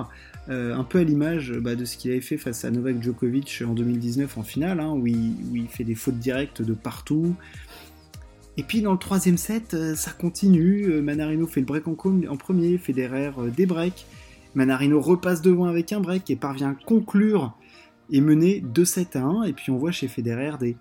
euh, 0.51 0.75
un 0.75 0.85
peu 0.85 0.99
à 0.99 1.05
l'image 1.05 1.53
bah, 1.53 1.75
de 1.75 1.85
ce 1.85 1.97
qu'il 1.97 2.11
avait 2.11 2.21
fait 2.21 2.39
face 2.39 2.65
à 2.65 2.71
Novak 2.71 3.03
Djokovic 3.03 3.63
en 3.67 3.75
2019 3.75 4.39
en 4.39 4.43
finale, 4.43 4.81
hein, 4.81 4.91
où, 4.91 5.07
il, 5.07 5.67
fait 5.69 5.85
des 5.85 5.95
fautes 5.95 6.19
directes 6.19 6.63
de 6.63 6.73
partout. 6.73 7.35
Et 8.59 8.63
puis 8.63 8.83
dans 8.83 8.93
le 8.93 8.99
troisième 8.99 9.39
set, 9.39 9.73
euh, 9.73 9.95
ça 9.95 10.11
continue. 10.11 10.91
Euh, 10.91 11.01
Manarino 11.01 11.47
fait 11.47 11.61
le 11.61 11.67
break 11.67 11.89
en, 11.89 11.95
premier, 11.95 12.77
Federer 12.77 13.31
des 13.57 13.65
breaks. 13.65 14.05
Manarino 14.55 15.01
repasse 15.01 15.41
devant 15.41 15.65
avec 15.65 15.93
un 15.95 16.01
break 16.01 16.29
et 16.31 16.37
parvient 16.37 16.73
à 16.73 16.75
conclure 16.75 17.57
et 18.11 18.21
mener 18.21 18.61
2-7 18.61 19.17
à 19.17 19.23
1. 19.23 19.43
Et 19.45 19.55
puis 19.55 19.71
on 19.71 19.79
voit 19.79 19.93
chez 19.93 20.09
Federer 20.09 20.59
des, 20.59 20.77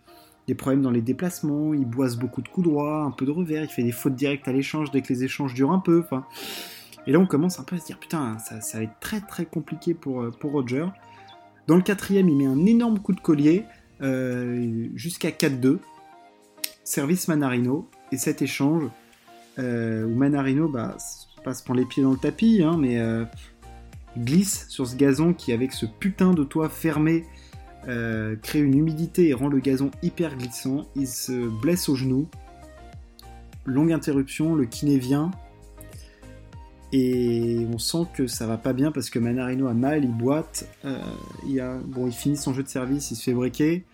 des 0.47 0.55
problèmes 0.55 0.81
dans 0.81 0.91
les 0.91 1.01
déplacements, 1.01 1.73
il 1.73 1.85
boise 1.85 2.17
beaucoup 2.17 2.41
de 2.41 2.47
coups 2.47 2.67
droits, 2.67 3.03
un 3.03 3.11
peu 3.11 3.25
de 3.25 3.31
revers, 3.31 3.63
il 3.63 3.69
fait 3.69 3.83
des 3.83 3.91
fautes 3.91 4.15
directes 4.15 4.47
à 4.47 4.53
l'échange 4.53 4.91
dès 4.91 5.01
que 5.01 5.11
les 5.11 5.25
échanges 5.25 5.53
durent 5.53 5.71
un 5.71 5.79
peu. 5.79 6.03
Et 7.05 7.11
là, 7.11 7.19
on 7.19 7.25
commence 7.25 7.59
un 7.59 7.63
peu 7.63 7.75
à 7.75 7.79
se 7.79 7.85
dire, 7.85 7.99
putain, 7.99 8.37
ça, 8.39 8.77
va 8.77 8.83
être 8.83 8.99
très 8.99 9.21
très 9.21 9.45
compliqué 9.45 9.93
pour, 9.93 10.21
euh, 10.21 10.31
pour 10.31 10.51
Roger. 10.51 10.85
Dans 11.67 11.75
le 11.75 11.81
quatrième, 11.81 12.29
il 12.29 12.37
met 12.37 12.45
un 12.45 12.65
énorme 12.65 12.99
coup 12.99 13.13
de 13.13 13.19
collier 13.19 13.65
euh, 14.01 14.87
jusqu'à 14.95 15.31
4-2. 15.31 15.79
Service 16.87 17.27
Manarino. 17.27 17.89
Et 18.11 18.17
cet 18.17 18.41
échange, 18.41 18.83
euh, 19.59 20.05
où 20.05 20.15
Manarino 20.15 20.69
bah, 20.69 20.95
pas 21.43 21.53
se 21.53 21.63
prend 21.63 21.73
les 21.73 21.85
pieds 21.85 22.03
dans 22.03 22.11
le 22.11 22.17
tapis, 22.17 22.61
hein, 22.63 22.77
mais 22.79 22.97
glisse 24.17 24.65
sur 24.69 24.87
ce 24.87 24.95
gazon 24.95 25.33
qui, 25.33 25.51
avec 25.51 25.73
ce 25.73 25.85
putain 25.85 26.33
de 26.33 26.43
toit 26.43 26.69
fermé, 26.69 27.25
crée 27.83 28.59
une 28.59 28.77
humidité 28.77 29.29
et 29.29 29.33
rend 29.33 29.49
le 29.49 29.59
gazon 29.59 29.91
hyper 30.01 30.37
glissant. 30.37 30.85
Il 30.95 31.07
se 31.07 31.47
blesse 31.61 31.89
au 31.89 31.95
genou. 31.95 32.27
Longue 33.65 33.91
interruption, 33.91 34.55
le 34.55 34.65
kiné 34.65 34.97
vient, 34.97 35.31
et 36.93 37.67
on 37.71 37.77
sent 37.77 38.05
que 38.13 38.27
ça 38.27 38.47
va 38.47 38.57
pas 38.57 38.73
bien 38.73 38.91
parce 38.91 39.09
que 39.09 39.19
Manarino 39.19 39.67
a 39.67 39.73
mal, 39.73 40.05
il 40.05 40.11
boite, 40.11 40.67
euh, 40.85 41.01
il, 41.45 41.61
bon, 41.85 42.07
il 42.07 42.13
finit 42.13 42.37
son 42.37 42.53
jeu 42.53 42.63
de 42.63 42.69
service, 42.69 43.11
il 43.11 43.15
se 43.15 43.23
fait 43.23 43.33
briquer. 43.33 43.85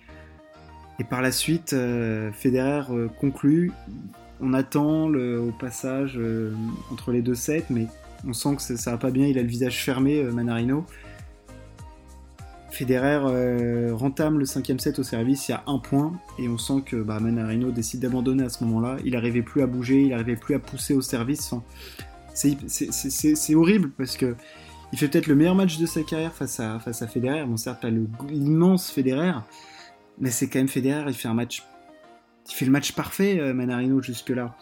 Et 1.00 1.04
par 1.04 1.22
la 1.22 1.32
suite, 1.32 1.74
euh, 1.74 2.32
Federer 2.32 2.84
euh, 2.92 3.08
conclut. 3.08 3.72
On 4.42 4.54
attend 4.54 5.08
au 5.14 5.52
passage 5.58 6.20
entre 6.92 7.12
les 7.12 7.22
deux 7.22 7.36
sets, 7.36 7.66
mais 7.70 7.88
on 8.28 8.34
sent 8.34 8.58
que 8.58 8.62
ça, 8.62 8.92
va 8.92 8.98
pas 8.98 9.10
bien, 9.10 9.26
il 9.26 9.38
a 9.38 9.42
le 9.42 9.48
visage 9.48 9.82
fermé, 9.82 10.22
Manarino. 10.22 10.86
Federer 12.70 13.20
rentame 13.94 14.40
le 14.40 14.46
cinquième 14.46 14.80
set 14.80 15.00
au 15.00 15.04
service, 15.04 15.48
il 15.48 15.52
y 15.52 15.54
a 15.54 15.64
un 15.66 15.78
point, 15.78 16.12
et 16.40 16.50
on 16.50 16.58
sent 16.58 16.82
que 16.86 16.98
bah, 16.98 17.22
Manarino 17.22 17.72
décide 17.72 18.02
d'abandonner 18.02 18.44
à 18.44 18.50
ce 18.50 18.66
moment-là. 18.66 18.98
Il 19.06 19.14
n'arrivait 19.14 19.44
plus 19.44 19.62
à 19.62 19.68
bouger, 19.68 20.02
il 20.02 20.10
n'arrivait 20.10 20.36
plus 20.36 20.56
à 20.56 20.60
pousser 20.60 20.94
au 20.94 21.02
service 21.02 21.54
c'est 22.34 23.56
horrible 23.56 23.92
parce 23.92 24.18
que 24.18 24.36
il 24.92 25.00
fait 25.00 25.08
peut-être 25.08 25.28
le 25.28 25.36
meilleur 25.36 25.56
match 25.56 25.80
de 25.80 25.88
sa 25.88 26.04
carrière 26.04 26.34
face 26.34 26.60
à, 26.60 26.80
face 26.80 27.02
à 27.02 27.08
Federer. 27.08 27.44
Bon, 27.46 27.58
certes, 27.58 27.82
pas 27.82 27.90
l'immense 27.90 28.92
Federer, 28.92 29.34
mais 30.20 30.32
c'est 30.32 30.50
quand 30.50 30.60
même 30.60 30.68
Federer. 30.68 31.06
Il 31.08 31.14
fait 31.14 31.28
un 31.28 31.34
match. 31.34 31.64
Il 32.50 32.54
fait 32.54 32.66
le 32.66 32.72
match 32.72 32.94
parfait, 32.94 33.40
euh, 33.40 33.54
Manarino, 33.54 34.02
jusque-là. 34.02 34.58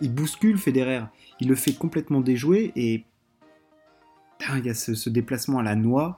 Il 0.00 0.12
bouscule 0.12 0.58
Federer. 0.58 1.04
Il 1.40 1.48
le 1.48 1.54
fait 1.54 1.72
complètement 1.72 2.20
déjouer 2.20 2.72
et. 2.76 3.04
il 4.56 4.64
y 4.64 4.70
a 4.70 4.74
ce, 4.74 5.08
déplacement 5.08 5.58
à 5.58 5.62
la 5.62 5.76
noix. 5.76 6.16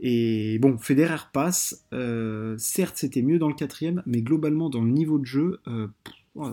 Et 0.00 0.58
bon, 0.60 0.78
Federer 0.78 1.24
passe. 1.32 1.86
Euh, 1.92 2.54
certes, 2.58 2.96
c'était 2.96 3.22
mieux 3.22 3.38
dans 3.38 3.48
le 3.48 3.54
quatrième, 3.54 4.02
mais 4.06 4.22
globalement, 4.22 4.70
dans 4.70 4.82
le 4.82 4.90
niveau 4.90 5.18
de 5.18 5.26
jeu, 5.26 5.60
euh, 5.66 5.88
oh 6.36 6.50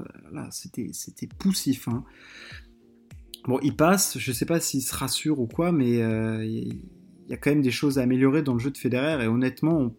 c'était 0.50 1.28
poussif. 1.38 1.88
Hein. 1.88 2.04
Bon, 3.46 3.60
il 3.62 3.76
passe, 3.76 4.18
je 4.18 4.32
sais 4.32 4.48
pas 4.48 4.60
s'il 4.60 4.82
se 4.82 4.96
rassure 4.96 5.40
ou 5.40 5.46
quoi, 5.46 5.72
mais 5.72 5.92
il 5.92 6.80
y 7.30 7.34
a 7.34 7.38
quand 7.38 7.52
même 7.52 7.62
des 7.62 7.70
choses 7.70 8.00
à 8.00 8.02
améliorer 8.02 8.42
dans 8.42 8.54
le 8.54 8.60
jeu 8.60 8.72
de 8.72 8.78
Federer, 8.80 9.24
et 9.24 9.28
honnêtement, 9.28 9.78
on, 9.78 9.96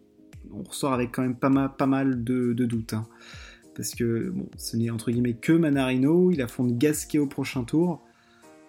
ressort 0.63 0.93
avec 0.93 1.11
quand 1.11 1.21
même 1.21 1.35
pas 1.35 1.49
mal, 1.85 2.23
de, 2.23 2.53
doutes. 2.53 2.93
Hein. 2.93 3.07
Parce 3.75 3.93
que 3.93 4.33
ce 4.57 4.77
n'est 4.77 4.89
entre 4.89 5.11
guillemets 5.11 5.33
que 5.33 5.53
Manarino, 5.53 6.31
il 6.31 6.41
affronte 6.41 6.77
Gasquet 6.77 7.19
au 7.19 7.27
prochain 7.27 7.63
tour. 7.63 8.01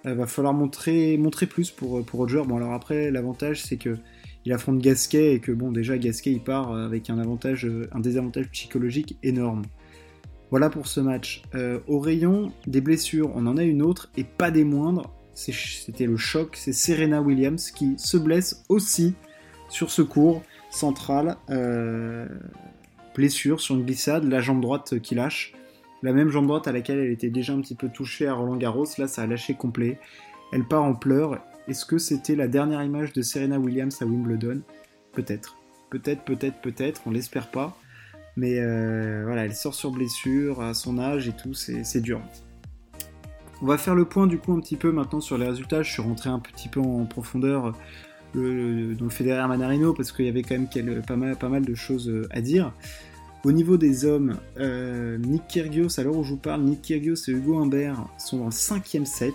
Il 0.05 0.13
va 0.13 0.27
falloir 0.27 0.55
montrer, 0.55 1.19
plus 1.51 1.71
pour, 1.71 2.05
Roger. 2.13 2.43
Bon, 2.47 2.57
alors 2.57 2.73
après, 2.73 3.11
l'avantage, 3.11 3.63
c'est 3.63 3.77
que 3.77 3.97
il 4.45 4.53
affronte 4.53 4.79
Gasquet 4.79 5.35
et 5.35 5.41
que 5.41 5.53
bon, 5.53 5.73
déjà 5.73 5.99
Gasquet 5.99 6.33
il 6.33 6.41
part 6.41 6.73
avec 6.73 7.11
un 7.11 7.19
avantage, 7.19 7.69
un 7.93 8.01
désavantage 8.01 8.49
psychologique 8.51 9.19
énorme. 9.23 9.63
Voilà 10.51 10.71
pour 10.71 10.87
ce 10.87 11.01
match. 11.01 11.43
Euh, 11.55 11.81
au 11.87 12.01
rayon 12.01 12.53
des 12.67 12.81
blessures, 12.81 13.31
on 13.35 13.47
en 13.47 13.57
a 13.57 13.65
une 13.65 13.83
autre 13.83 14.11
et 14.17 14.25
pas 14.25 14.51
des 14.51 14.65
moindres. 14.65 15.13
C'était 15.35 16.07
le 16.07 16.17
choc. 16.17 16.57
C'est 16.57 16.73
Serena 16.73 17.21
Williams 17.21 17.71
qui 17.71 17.95
se 17.99 18.17
blesse 18.17 18.65
aussi 18.69 19.15
sur 19.69 19.91
ce 19.91 20.03
cours 20.03 20.43
central. 20.71 21.37
Euh, 21.51 22.27
blessure 23.15 23.61
sur 23.61 23.75
une 23.75 23.85
glissade, 23.85 24.25
la 24.25 24.41
jambe 24.41 24.61
droite 24.61 25.01
qui 25.01 25.15
lâche. 25.15 25.53
La 26.03 26.13
même 26.13 26.29
jambe 26.29 26.47
droite 26.47 26.69
à 26.69 26.73
laquelle 26.73 26.99
elle 26.99 27.11
était 27.11 27.31
déjà 27.31 27.53
un 27.53 27.61
petit 27.61 27.75
peu 27.75 27.89
touchée 27.89 28.29
à 28.29 28.35
Roland 28.35 28.57
Garros. 28.57 28.87
Là, 28.99 29.09
ça 29.09 29.23
a 29.23 29.27
lâché 29.27 29.55
complet. 29.55 29.99
Elle 30.53 30.65
part 30.65 30.85
en 30.85 30.95
pleurs. 30.95 31.41
Est-ce 31.67 31.85
que 31.85 31.99
c'était 31.99 32.37
la 32.37 32.47
dernière 32.49 32.83
image 32.83 33.13
de 33.13 33.23
Serena 33.23 33.59
Williams 33.59 34.01
à 34.01 34.07
Wimbledon? 34.07 34.63
Peut-être. 35.13 35.57
Peut-être, 35.91 36.23
peut-être, 36.23 36.61
peut-être. 36.61 37.03
On 37.07 37.11
l'espère 37.11 37.51
pas. 37.51 37.77
Mais 38.37 38.61
euh, 38.61 39.25
voilà, 39.27 39.45
elle 39.45 39.55
sort 39.55 39.75
sur 39.75 39.91
blessure 39.91 40.63
à 40.63 40.73
son 40.73 40.99
âge 40.99 41.27
et 41.27 41.33
tout, 41.33 41.55
c'est 41.55 42.01
dur. 42.01 42.21
On 43.61 43.67
va 43.67 43.77
faire 43.77 43.97
le 43.97 44.05
point 44.05 44.29
du 44.29 44.39
coup 44.39 44.53
un 44.53 44.61
petit 44.61 44.77
peu 44.77 44.93
maintenant 44.93 45.21
sur 45.21 45.37
les 45.37 45.49
résultats. 45.49 45.83
Je 45.83 45.91
suis 45.91 46.03
rentré 46.03 46.31
un 46.31 46.39
petit 46.39 46.69
peu 46.69 46.79
en 46.79 47.05
profondeur 47.05 47.73
euh, 48.37 48.95
dans 48.95 49.05
le 49.05 49.11
Federer 49.11 49.47
Manarino 49.49 49.93
parce 49.95 50.13
qu'il 50.13 50.27
y 50.27 50.29
avait 50.29 50.43
quand 50.43 50.57
même 50.57 51.37
pas, 51.37 51.49
mal, 51.49 51.65
de 51.65 51.75
choses 51.75 52.09
euh, 52.09 52.27
à 52.31 52.41
dire. 52.41 52.73
Au 53.45 53.53
niveau 53.53 53.77
des 53.77 54.05
hommes, 54.05 54.37
Nick 54.59 55.47
Kyrgios, 55.47 56.01
à 56.01 56.03
l'heure 56.03 56.17
où 56.17 56.25
je 56.25 56.31
vous 56.31 56.37
parle, 56.37 56.63
Nick 56.63 56.83
Kyrgios 56.83 57.29
et 57.29 57.31
Hugo 57.31 57.59
Humbert 57.59 58.05
sont 58.19 58.39
dans 58.39 58.47
le 58.47 58.51
cinquième 58.51 59.07
set. 59.07 59.35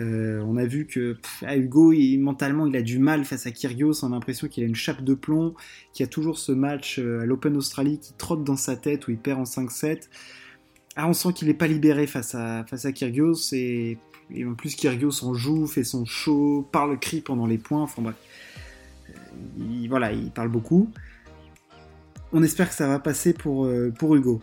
Euh, 0.00 0.42
on 0.46 0.56
a 0.56 0.64
vu 0.64 0.86
que 0.86 1.18
ah, 1.44 1.56
Hugo, 1.56 1.92
mentalement, 2.18 2.66
il 2.66 2.76
a 2.76 2.82
du 2.82 2.98
mal 2.98 3.24
face 3.24 3.46
à 3.46 3.50
Kyrgios. 3.50 4.04
On 4.04 4.08
a 4.08 4.10
l'impression 4.10 4.48
qu'il 4.48 4.64
a 4.64 4.66
une 4.66 4.74
chape 4.74 5.02
de 5.02 5.14
plomb, 5.14 5.54
qu'il 5.92 6.04
a 6.04 6.06
toujours 6.06 6.38
ce 6.38 6.52
match 6.52 6.98
euh, 6.98 7.20
à 7.20 7.26
l'Open 7.26 7.56
Australie 7.56 7.98
qui 7.98 8.12
trotte 8.14 8.44
dans 8.44 8.56
sa 8.56 8.76
tête 8.76 9.08
où 9.08 9.10
il 9.10 9.18
perd 9.18 9.40
en 9.40 9.44
5-7. 9.44 10.08
Ah, 10.96 11.06
on 11.08 11.12
sent 11.12 11.32
qu'il 11.34 11.48
n'est 11.48 11.54
pas 11.54 11.66
libéré 11.66 12.06
face 12.06 12.34
à, 12.34 12.64
face 12.64 12.84
à 12.84 12.92
Kyrgios. 12.92 13.52
Et, 13.52 13.98
en 14.46 14.54
plus, 14.54 14.74
Kyrgios 14.74 15.24
en 15.24 15.34
joue, 15.34 15.66
fait 15.66 15.84
son 15.84 16.04
show, 16.04 16.68
parle 16.72 16.98
cri 16.98 17.20
pendant 17.20 17.46
les 17.46 17.58
points. 17.58 17.82
Enfin 17.82 18.02
bref. 18.02 18.16
Euh, 19.08 19.86
voilà, 19.88 20.12
il 20.12 20.30
parle 20.30 20.48
beaucoup. 20.48 20.90
On 22.32 22.42
espère 22.42 22.68
que 22.68 22.74
ça 22.74 22.86
va 22.86 22.98
passer 22.98 23.32
pour, 23.32 23.68
pour 23.98 24.14
Hugo. 24.14 24.40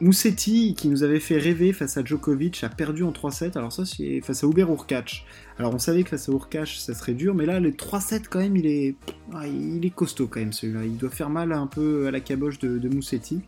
Moussetti, 0.00 0.74
qui 0.74 0.88
nous 0.88 1.04
avait 1.04 1.20
fait 1.20 1.38
rêver 1.38 1.72
face 1.72 1.96
à 1.96 2.04
Djokovic, 2.04 2.62
a 2.64 2.68
perdu 2.68 3.02
en 3.02 3.12
3-7. 3.12 3.56
Alors 3.56 3.72
ça, 3.72 3.86
c'est 3.86 4.20
face 4.20 4.44
à 4.44 4.46
Uber 4.46 4.62
Urkac. 4.68 5.24
Alors 5.58 5.74
on 5.74 5.78
savait 5.78 6.02
que 6.02 6.10
face 6.10 6.28
à 6.28 6.32
Urkac, 6.32 6.68
ça 6.68 6.94
serait 6.94 7.14
dur, 7.14 7.34
mais 7.34 7.46
là, 7.46 7.60
les 7.60 7.72
3-7, 7.72 8.24
quand 8.28 8.40
même, 8.40 8.56
il 8.56 8.66
est, 8.66 8.94
ah, 9.32 9.46
il 9.46 9.84
est 9.86 9.94
costaud 9.94 10.26
quand 10.26 10.40
même 10.40 10.52
celui-là. 10.52 10.84
Il 10.84 10.98
doit 10.98 11.08
faire 11.08 11.30
mal 11.30 11.52
un 11.52 11.66
peu 11.66 12.06
à 12.06 12.10
la 12.10 12.20
caboche 12.20 12.58
de, 12.58 12.88
Moussetti. 12.88 13.40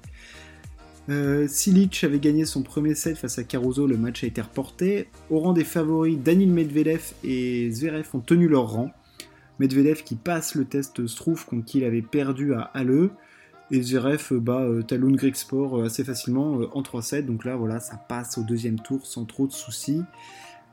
Euh, 1.09 1.49
Silic 1.49 2.05
avait 2.05 2.19
gagné 2.19 2.45
son 2.45 2.63
premier 2.63 2.95
set 2.95 3.17
face 3.17 3.39
à 3.39 3.45
Caruso, 3.45 3.87
le 3.87 3.97
match 3.97 4.25
a 4.25 4.27
été 4.27 4.41
reporté. 4.41 5.09
Au 5.31 5.39
rang 5.39 5.53
des 5.53 5.65
favoris, 5.65 6.19
Danil 6.19 6.51
Medvedev 6.51 7.15
et 7.25 7.71
Zverev 7.71 8.07
ont 8.15 8.21
tenu 8.21 8.49
leur 8.49 8.71
rang. 8.71 8.93
Medvedev 9.59 10.03
qui 10.03 10.15
passe 10.15 10.55
le 10.55 10.65
test 10.65 11.07
Struff 11.07 11.45
contre 11.45 11.65
qui 11.65 11.79
il 11.79 11.85
avait 11.85 12.03
perdu 12.03 12.55
à 12.55 12.71
Halle. 12.75 13.11
Et 13.71 13.83
Zverev 13.83 14.33
bat 14.33 14.63
euh, 14.63 14.83
Talon 14.83 15.15
Sport 15.35 15.79
euh, 15.79 15.87
assez 15.87 16.03
facilement 16.03 16.61
euh, 16.61 16.69
en 16.73 16.83
3-7. 16.83 17.27
Donc 17.27 17.45
là, 17.45 17.57
voilà, 17.57 17.81
ça 17.81 17.97
passe 17.97 18.39
au 18.39 18.43
deuxième 18.43 18.79
tour 18.81 19.05
sans 19.05 19.25
trop 19.25 19.47
de 19.47 19.53
soucis. 19.53 20.03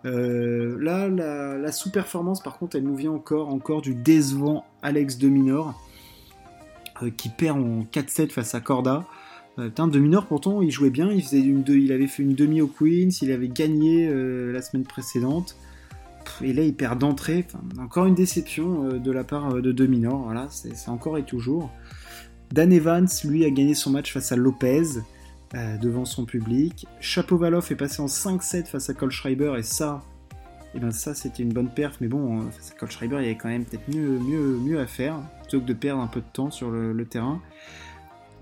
là, 0.04 1.10
la, 1.10 1.72
sous-performance, 1.72 2.42
par 2.42 2.58
contre, 2.58 2.78
elle 2.78 2.84
nous 2.84 2.96
vient 2.96 3.12
encore, 3.12 3.50
encore 3.50 3.82
du 3.82 3.96
décevant 3.96 4.66
Alex 4.82 5.18
de 5.18 5.28
Minor, 5.28 5.74
qui 7.18 7.30
perd 7.30 7.60
en 7.60 7.84
4-7 7.92 8.30
face 8.30 8.56
à 8.56 8.62
Corda. 8.62 9.06
Putain, 9.58 9.88
de 9.88 10.00
Minor, 10.00 10.26
pourtant, 10.26 10.62
il 10.62 10.72
jouait 10.72 10.90
bien, 10.90 11.12
il, 11.12 11.24
faisait 11.24 11.42
une 11.42 11.64
il 11.68 11.92
avait 11.92 12.08
fait 12.08 12.24
une 12.24 12.36
demi 12.36 12.62
au 12.62 12.68
Queens, 12.68 13.10
il 13.22 13.32
avait 13.32 13.48
gagné 13.48 14.10
la 14.52 14.62
semaine 14.62 14.86
précédente. 14.86 15.56
Et 16.42 16.54
là, 16.54 16.64
il 16.64 16.74
perd 16.74 17.00
d'entrée. 17.00 17.46
encore 17.80 18.06
une 18.06 18.16
déception 18.16 18.98
de 18.98 19.12
la 19.12 19.24
part 19.24 19.62
de 19.62 19.72
De. 19.72 19.88
Voilà, 20.08 20.48
c'est 20.50 20.90
encore 20.90 21.18
et 21.18 21.24
toujours. 21.24 21.72
Dan 22.52 22.72
Evans, 22.72 23.08
lui, 23.24 23.46
a 23.46 23.50
gagné 23.50 23.74
son 23.74 23.92
match 23.92 24.14
face 24.14 24.32
à 24.32 24.36
Lopez 24.36 25.00
euh, 25.54 25.78
devant 25.78 26.06
son 26.06 26.26
public. 26.26 26.88
Chapovalov 27.00 27.68
est 27.72 27.76
passé 27.76 28.02
en 28.02 28.08
5-7 28.08 28.66
face 28.66 28.90
à 28.90 28.94
Kohlschreiber 28.94 29.54
et 29.58 29.64
ça, 29.64 30.04
et 30.74 30.78
eh 30.78 30.80
ben 30.80 30.92
ça 30.92 31.14
c'était 31.14 31.44
une 31.44 31.54
bonne 31.54 31.70
perf, 31.70 31.98
mais 32.02 32.08
bon, 32.08 32.42
euh, 32.42 32.50
face 32.52 32.72
à 32.72 32.76
Kohlschreiber, 32.76 33.18
il 33.20 33.22
y 33.22 33.26
avait 33.28 33.38
quand 33.38 33.50
même 33.50 33.64
peut-être 33.64 33.88
mieux, 33.88 34.20
mieux, 34.20 34.58
mieux 34.58 34.80
à 34.80 34.88
faire 34.88 35.20
plutôt 35.42 35.62
que 35.62 35.66
de 35.66 35.74
perdre 35.74 36.02
un 36.02 36.08
peu 36.08 36.20
de 36.20 36.26
temps 36.34 36.52
sur 36.52 36.72
le, 36.72 37.06
terrain. 37.06 37.42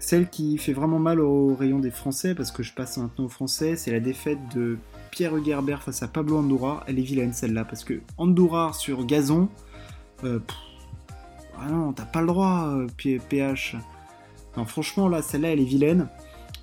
Celle 0.03 0.29
qui 0.29 0.57
fait 0.57 0.73
vraiment 0.73 0.99
mal 0.99 1.21
au 1.21 1.55
rayon 1.55 1.79
des 1.79 1.89
Français, 1.89 2.35
parce 2.35 2.51
que 2.51 2.61
je 2.61 2.73
passe 2.73 2.97
maintenant 2.97 3.23
aux 3.23 3.29
Français, 3.29 3.77
c'est 3.77 3.89
la 3.89 4.01
défaite 4.01 4.37
de 4.53 4.77
Pierre 5.11 5.33
Hugerbert 5.33 5.81
face 5.81 6.03
à 6.03 6.09
Pablo 6.09 6.39
Andorra. 6.39 6.83
Elle 6.87 6.99
est 6.99 7.03
vilaine 7.03 7.31
celle-là, 7.31 7.63
parce 7.63 7.85
que 7.85 8.01
Andorra 8.17 8.73
sur 8.73 9.05
gazon, 9.05 9.47
euh, 10.25 10.39
ah 11.57 11.69
non, 11.69 11.93
t'as 11.93 12.03
pas 12.03 12.19
le 12.19 12.27
droit, 12.27 12.79
PH. 13.29 13.77
Alors 14.55 14.69
franchement, 14.69 15.07
là, 15.07 15.21
celle-là, 15.21 15.53
elle 15.53 15.61
est 15.61 15.63
vilaine. 15.63 16.09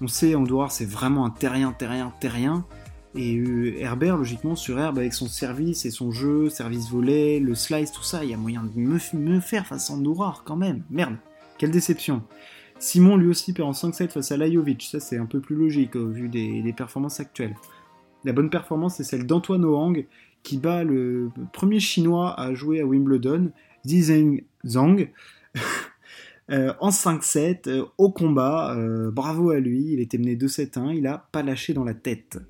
On 0.03 0.07
sait, 0.07 0.35
Andorre, 0.35 0.71
c'est 0.71 0.85
vraiment 0.85 1.25
un 1.25 1.31
terrien, 1.31 1.73
terrien, 1.73 2.13
terrien. 2.21 2.67
Et 3.15 3.39
euh, 3.39 3.75
Herbert, 3.81 4.19
logiquement, 4.19 4.55
sur 4.55 4.79
Herbe, 4.79 4.99
avec 4.99 5.15
son 5.15 5.29
service 5.29 5.87
et 5.87 5.91
son 5.91 6.11
jeu, 6.11 6.51
service 6.51 6.91
volé, 6.91 7.41
le 7.41 7.55
slice, 7.55 7.91
tout 7.91 8.05
ça, 8.05 8.23
il 8.23 8.33
y 8.33 8.35
a 8.35 8.37
moyen 8.37 8.65
de 8.65 8.79
me, 8.79 9.41
faire 9.41 9.67
face 9.67 9.89
à 9.89 9.95
Andorre 9.95 10.43
quand 10.45 10.57
même. 10.57 10.83
Merde, 10.91 11.17
quelle 11.57 11.71
déception. 11.71 12.23
Simon, 12.81 13.17
lui 13.17 13.29
aussi, 13.29 13.53
perd 13.53 13.69
en 13.69 13.73
5-7 13.73 14.09
face 14.09 14.33
à 14.33 14.39
Lajovic. 14.39 14.89
Ça, 14.91 15.01
c'est 15.01 15.19
un 15.19 15.27
peu 15.27 15.41
plus 15.41 15.55
logique 15.55 15.95
au 15.97 16.09
vu 16.09 16.29
des, 16.29 16.73
performances 16.73 17.21
actuelles. 17.21 17.55
La 18.25 18.33
bonne 18.33 18.51
performance, 18.51 18.97
c'est 18.97 19.05
celle 19.05 19.27
d'Antoine 19.27 19.65
Ohang, 19.65 20.07
qui 20.43 20.57
bat 20.57 20.83
le 20.83 21.31
premier 21.53 21.79
chinois 21.79 22.39
à 22.41 22.55
jouer 22.55 22.81
à 22.81 22.87
Wimbledon, 22.87 23.53
Zhizeng 23.87 24.45
Zhang. 24.67 25.11
Euh, 26.51 26.73
en 26.81 26.89
5-7, 26.91 27.69
euh, 27.69 27.85
au 27.97 28.11
combat, 28.11 28.75
euh, 28.77 29.13
bravo 29.13 29.51
à 29.51 29.61
lui, 29.61 29.93
il 29.93 30.01
était 30.01 30.19
mené 30.19 30.35
2-7-1, 30.35 30.97
il 30.97 31.07
a 31.07 31.29
pas 31.31 31.45
lâché 31.45 31.75
dans 31.75 31.85
la 31.85 31.95
tête. 31.95 32.41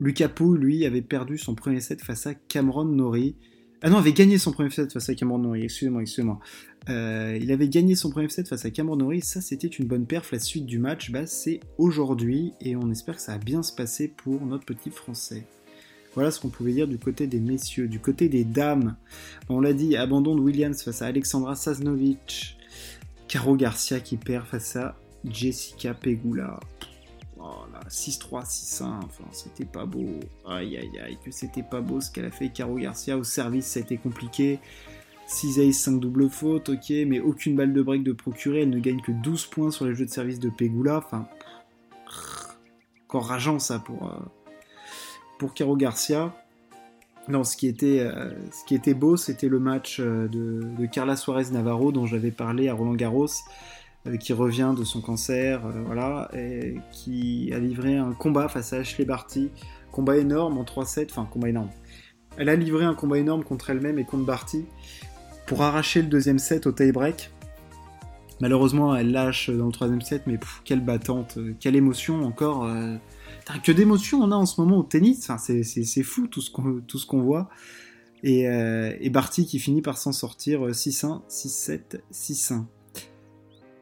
Lucas 0.00 0.30
Pou, 0.30 0.54
lui, 0.54 0.86
avait 0.86 1.02
perdu 1.02 1.36
son 1.36 1.54
premier 1.54 1.80
set 1.80 2.00
face 2.00 2.26
à 2.26 2.32
Cameron 2.34 2.86
Norrie. 2.86 3.36
Ah 3.82 3.88
non, 3.88 3.96
avait 3.96 4.12
gagné 4.12 4.36
son 4.36 4.52
premier 4.52 4.70
set 4.70 4.92
face 4.92 5.08
à 5.08 5.14
Cameron 5.14 5.38
Norrie, 5.38 5.64
excusez-moi, 5.64 6.02
excusez-moi. 6.02 6.38
il 6.88 7.50
avait 7.50 7.68
gagné 7.68 7.94
son 7.94 8.10
premier 8.10 8.28
set 8.28 8.48
face 8.48 8.64
à 8.64 8.70
Cameron 8.70 8.96
Norrie, 8.96 9.22
ça 9.22 9.40
c'était 9.40 9.68
une 9.68 9.86
bonne 9.86 10.06
perf. 10.06 10.32
La 10.32 10.38
suite 10.38 10.66
du 10.66 10.78
match, 10.78 11.10
bah, 11.10 11.26
c'est 11.26 11.60
aujourd'hui, 11.78 12.52
et 12.60 12.76
on 12.76 12.90
espère 12.90 13.16
que 13.16 13.22
ça 13.22 13.32
va 13.32 13.38
bien 13.38 13.62
se 13.62 13.72
passer 13.72 14.08
pour 14.08 14.44
notre 14.44 14.66
petit 14.66 14.90
français. 14.90 15.46
Voilà 16.14 16.30
ce 16.30 16.40
qu'on 16.40 16.48
pouvait 16.48 16.72
dire 16.72 16.88
du 16.88 16.98
côté 16.98 17.26
des 17.26 17.38
messieurs. 17.38 17.86
Du 17.86 18.00
côté 18.00 18.28
des 18.28 18.44
dames, 18.44 18.96
on 19.48 19.60
l'a 19.60 19.72
dit, 19.72 19.96
abandon 19.96 20.34
de 20.34 20.40
Williams 20.40 20.82
face 20.82 21.02
à 21.02 21.06
Alexandra 21.06 21.54
Saznovic. 21.54 22.58
Caro 23.28 23.54
Garcia 23.54 24.00
qui 24.00 24.16
perd 24.16 24.44
face 24.44 24.74
à 24.74 24.96
Jessica 25.24 25.94
Pegula. 25.94 26.58
Oh 27.42 27.64
là, 27.72 27.80
6-3, 27.88 28.44
6-1, 28.44 28.84
enfin 29.04 29.24
c'était 29.32 29.64
pas 29.64 29.86
beau. 29.86 30.20
Aïe 30.46 30.76
aïe 30.76 31.00
aïe, 31.02 31.18
que 31.24 31.30
c'était 31.30 31.62
pas 31.62 31.80
beau 31.80 32.00
ce 32.00 32.10
qu'elle 32.10 32.26
a 32.26 32.30
fait 32.30 32.50
Caro 32.50 32.76
Garcia. 32.76 33.16
Au 33.16 33.24
service, 33.24 33.66
ça 33.66 33.80
a 33.80 33.82
été 33.82 33.96
compliqué. 33.96 34.58
6 35.26 35.60
ace, 35.60 35.78
5 35.78 36.00
double 36.00 36.28
faute, 36.28 36.68
ok, 36.70 36.92
mais 37.06 37.20
aucune 37.20 37.56
balle 37.56 37.72
de 37.72 37.82
break 37.82 38.02
de 38.02 38.12
procurer. 38.12 38.62
Elle 38.62 38.70
ne 38.70 38.80
gagne 38.80 39.00
que 39.00 39.12
12 39.12 39.46
points 39.46 39.70
sur 39.70 39.86
les 39.86 39.94
jeux 39.94 40.04
de 40.04 40.10
service 40.10 40.40
de 40.40 40.50
Pegula. 40.50 40.98
Enfin, 40.98 41.28
encore 43.06 43.26
rageant 43.26 43.58
ça 43.58 43.78
pour, 43.78 44.08
euh, 44.08 44.18
pour 45.38 45.54
Caro 45.54 45.76
Garcia. 45.76 46.34
Non, 47.28 47.44
ce 47.44 47.56
qui 47.56 47.68
était, 47.68 48.00
euh, 48.00 48.30
ce 48.50 48.64
qui 48.64 48.74
était 48.74 48.94
beau, 48.94 49.16
c'était 49.16 49.48
le 49.48 49.60
match 49.60 49.98
euh, 50.00 50.26
de, 50.28 50.86
Carla 50.86 51.16
Suarez 51.16 51.50
Navarro 51.52 51.92
dont 51.92 52.06
j'avais 52.06 52.32
parlé 52.32 52.68
à 52.68 52.74
Roland 52.74 52.94
Garros, 52.94 53.28
qui 54.18 54.32
revient 54.32 54.74
de 54.76 54.84
son 54.84 55.00
cancer, 55.00 55.60
voilà, 55.86 56.30
et 56.34 56.76
qui 56.92 57.50
a 57.54 57.58
livré 57.58 57.96
un 57.96 58.12
combat 58.12 58.48
face 58.48 58.72
à 58.72 58.78
Ashley 58.78 59.04
Barty, 59.04 59.50
combat 59.92 60.16
énorme 60.16 60.58
en 60.58 60.64
3-7, 60.64 61.08
enfin 61.10 61.28
combat 61.30 61.48
énorme. 61.50 61.70
Elle 62.36 62.48
a 62.48 62.56
livré 62.56 62.84
un 62.84 62.94
combat 62.94 63.18
énorme 63.18 63.44
contre 63.44 63.70
elle-même 63.70 63.98
et 63.98 64.04
contre 64.04 64.24
Barty 64.24 64.64
pour 65.46 65.62
arracher 65.62 66.00
le 66.00 66.08
deuxième 66.08 66.38
set 66.38 66.66
au 66.66 66.72
tie-break. 66.72 67.30
Malheureusement, 68.40 68.96
elle 68.96 69.12
lâche 69.12 69.50
dans 69.50 69.66
le 69.66 69.72
troisième 69.72 70.00
set, 70.00 70.22
mais 70.26 70.38
quelle 70.64 70.80
battante, 70.80 71.38
quelle 71.58 71.76
émotion 71.76 72.24
encore 72.24 72.66
que 73.58 73.72
d'émotions 73.72 74.20
on 74.22 74.30
a 74.30 74.36
en 74.36 74.46
ce 74.46 74.60
moment 74.60 74.78
au 74.78 74.82
tennis. 74.82 75.30
C'est 75.38 76.02
fou 76.02 76.26
tout 76.26 76.40
ce 76.40 76.50
qu'on 77.06 77.20
voit. 77.20 77.48
Euh, 78.24 78.94
et, 79.00 79.08
Barty 79.08 79.46
qui 79.46 79.58
finit 79.58 79.80
par 79.80 79.96
s'en 79.96 80.12
sortir 80.12 80.66
6-1, 80.68 81.22
6-7, 81.28 82.00
6-1. 82.12 82.64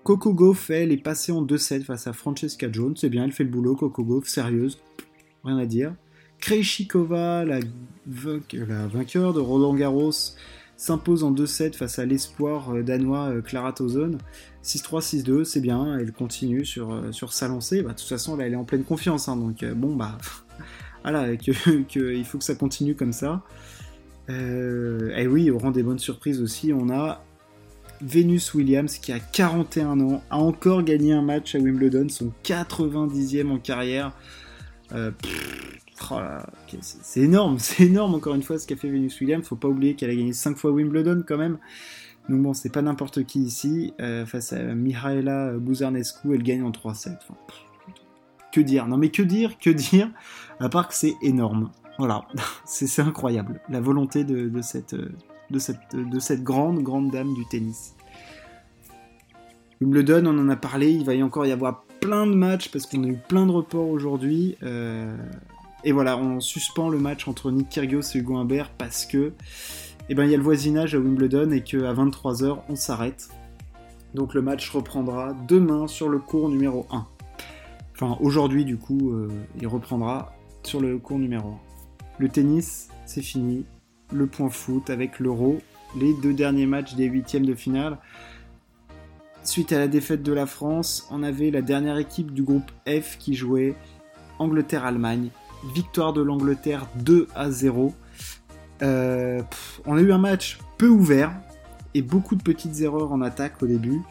Coco 0.09 0.33
Gauff, 0.33 0.71
elle, 0.71 0.91
est 0.91 0.97
passée 0.97 1.33
en 1.33 1.45
2-7 1.45 1.83
face 1.83 2.07
à 2.07 2.15
Francesca 2.15 2.73
Jones. 2.73 2.95
C'est 2.97 3.11
bien, 3.11 3.25
elle 3.25 3.33
fait 3.33 3.45
le 3.45 3.51
boulot. 3.51 3.77
Coco 3.77 4.03
Gauff, 4.03 4.27
sérieuse, 4.27 4.79
rien 5.45 5.59
à 5.59 5.67
dire. 5.67 5.95
Krejcikova, 6.41 7.45
la, 7.45 7.61
vainqueur 8.07 9.35
de 9.35 9.41
Roland 9.41 9.75
Garros, 9.75 10.13
s'impose 10.79 11.25
en 11.25 11.33
2-7 11.35 11.75
face 11.75 11.99
à 11.99 12.07
l'espoir 12.07 12.75
euh, 12.75 12.83
danois 12.83 13.29
euh, 13.29 13.43
Clara 13.43 13.75
Tozon. 13.75 14.17
6-3, 14.65 15.25
6-2, 15.25 15.45
c'est 15.45 15.61
bien, 15.61 15.99
elle 15.99 16.11
continue 16.13 16.65
sur, 16.65 16.91
euh, 16.91 17.13
sa 17.13 17.49
lancée. 17.49 17.83
Bah, 17.83 17.91
de 17.91 17.99
toute 17.99 18.09
façon, 18.09 18.35
là, 18.35 18.47
elle 18.47 18.55
est 18.55 18.57
en 18.57 18.65
pleine 18.65 18.85
confiance, 18.85 19.29
hein, 19.29 19.37
donc 19.37 19.63
bon, 19.75 19.95
bah, 19.95 20.17
voilà, 21.03 21.37
que, 21.37 22.15
il 22.15 22.25
faut 22.25 22.39
que 22.39 22.45
ça 22.45 22.55
continue 22.55 22.95
comme 22.95 23.13
ça. 23.13 23.43
et 24.31 25.27
oui, 25.27 25.51
au 25.51 25.59
rang 25.59 25.71
des 25.71 25.83
bonnes 25.83 25.99
surprises 25.99 26.41
aussi, 26.41 26.73
on 26.73 26.89
a 26.89 27.23
Venus 28.01 28.55
Williams 28.55 28.99
qui 28.99 29.13
a 29.13 29.19
41 29.19 30.01
ans, 30.01 30.23
a 30.31 30.39
encore 30.39 30.83
gagné 30.83 31.13
un 31.13 31.23
match 31.23 31.55
à 31.55 31.59
Wimbledon, 31.59 32.09
son 32.09 32.33
90e 32.45 33.51
en 33.51 33.59
carrière. 33.59 34.13
Oh 36.11 36.17
c'est 36.81 37.21
énorme, 37.21 37.59
c'est 37.59 37.85
énorme 37.85 38.15
encore 38.15 38.35
une 38.35 38.43
fois 38.43 38.59
ce 38.59 38.67
qu'a 38.67 38.77
fait 38.77 38.89
Venus 38.89 39.21
Williams. 39.21 39.47
Faut 39.47 39.57
pas 39.57 39.69
oublier 39.69 39.95
qu'elle 39.95 40.11
a 40.11 40.15
gagné 40.15 40.33
5 40.33 40.57
fois 40.57 40.71
Wimbledon 40.71 41.25
quand 41.27 41.39
même. 41.39 41.59
Donc 42.29 42.43
bon, 42.43 42.55
c'est 42.55 42.73
pas 42.73 42.83
n'importe 42.83 43.25
qui 43.25 43.41
ici. 43.41 43.95
Euh, 44.01 44.27
face 44.27 44.53
à 44.53 44.63
Mihaela 44.63 45.53
Buzarnescu, 45.53 46.35
elle 46.35 46.43
gagne 46.43 46.63
en 46.63 46.71
3-7. 46.71 47.17
que 48.53 48.61
dire 48.61 48.87
Non 48.87 48.97
mais 48.97 49.11
que 49.11 49.23
dire 49.23 49.59
Que 49.59 49.71
dire 49.71 50.11
À 50.61 50.69
part 50.69 50.89
que 50.89 50.95
c'est 50.95 51.15
énorme. 51.23 51.71
Voilà, 51.99 52.27
c'est 52.65 53.03
incroyable. 53.03 53.61
La 53.69 53.81
volonté 53.81 54.25
de, 54.25 54.61
cette, 54.63 54.95
de, 55.51 55.59
cette, 55.59 55.95
de 55.95 56.19
cette 56.19 56.43
grande, 56.43 56.83
grande 56.83 57.11
dame 57.11 57.35
du 57.35 57.47
tennis. 57.47 57.95
Wimbledon, 59.81 60.27
on 60.27 60.39
en 60.39 60.49
a 60.49 60.57
parlé, 60.57 60.91
il 60.91 61.05
va 61.05 61.15
y 61.15 61.23
encore 61.23 61.47
y 61.47 61.53
avoir 61.53 61.83
plein 62.01 62.27
de 62.27 62.35
matchs 62.35 62.71
parce 62.71 62.87
qu'on 62.87 63.05
a 63.05 63.07
eu 63.07 63.19
plein 63.29 63.47
de 63.47 63.53
reports 63.53 63.89
aujourd'hui. 63.89 64.57
Euh, 64.63 65.17
et 65.85 65.93
voilà, 65.93 66.19
on 66.19 66.41
suspend 66.41 66.89
le 66.89 66.99
match 66.99 67.29
entre 67.29 67.51
Nick 67.51 67.69
Kyrgios 67.69 68.03
et 68.15 68.19
Hugo 68.19 68.37
Humbert 68.37 68.71
parce 68.77 69.07
que 69.07 69.33
eh 70.09 70.15
ben, 70.15 70.25
il 70.25 70.31
y 70.31 70.35
a 70.35 70.37
le 70.37 70.43
voisinage 70.43 70.95
à 70.95 70.99
Wimbledon 70.99 71.51
et 71.53 71.63
qu'à 71.63 71.93
23h, 71.93 72.59
on 72.69 72.77
s'arrête. 72.77 73.29
Donc 74.15 74.35
le 74.35 74.43
match 74.43 74.71
reprendra 74.71 75.35
demain 75.47 75.87
sur 75.87 76.09
le 76.09 76.19
cours 76.19 76.49
numéro 76.49 76.87
1. 76.91 77.07
Enfin, 77.95 78.17
aujourd'hui, 78.21 78.65
du 78.65 78.79
coup, 78.79 79.13
euh, 79.13 79.29
il 79.61 79.67
reprendra 79.67 80.35
sur 80.63 80.81
le 80.81 80.99
cours 80.99 81.19
numéro 81.19 81.49
1. 81.51 81.59
Le 82.19 82.29
tennis, 82.29 82.89
c'est 83.07 83.23
fini. 83.23 83.65
Le 84.13 84.27
point 84.27 84.51
foot 84.51 84.91
avec 84.91 85.19
l'euro. 85.19 85.61
Les 85.99 86.15
deux 86.23 86.35
derniers 86.35 86.67
matchs 86.67 86.95
des 86.95 87.07
huitièmes 87.07 87.47
de 87.47 87.55
finale. 87.55 87.99
Suite 89.43 89.73
à 89.73 89.79
la 89.79 89.89
défaite 89.89 90.23
de 90.23 90.33
la 90.33 90.47
France, 90.47 91.09
on 91.11 91.23
avait 91.23 91.51
la 91.51 91.63
dernière 91.63 91.97
équipe 91.97 92.33
du 92.33 92.43
groupe 92.43 92.71
F 92.87 93.17
qui 93.19 93.35
jouait 93.35 93.75
Angleterre-Allemagne 94.39 95.31
victoire 95.75 96.13
de 96.13 96.23
l'Angleterre 96.23 96.87
2 96.97 97.29
à 97.35 97.51
0. 97.51 97.95
Euh, 98.83 99.43
on 99.87 99.97
a 99.97 100.01
eu 100.01 100.13
un 100.13 100.19
match 100.19 100.59
peu 100.77 100.89
ouvert 100.89 101.33
et 101.95 102.03
beaucoup 102.03 102.37
de 102.37 102.43
petites 102.43 102.81
erreurs 102.81 103.13
en 103.13 103.21
attaque 103.23 103.63
au 103.63 103.67
début, 103.67 104.03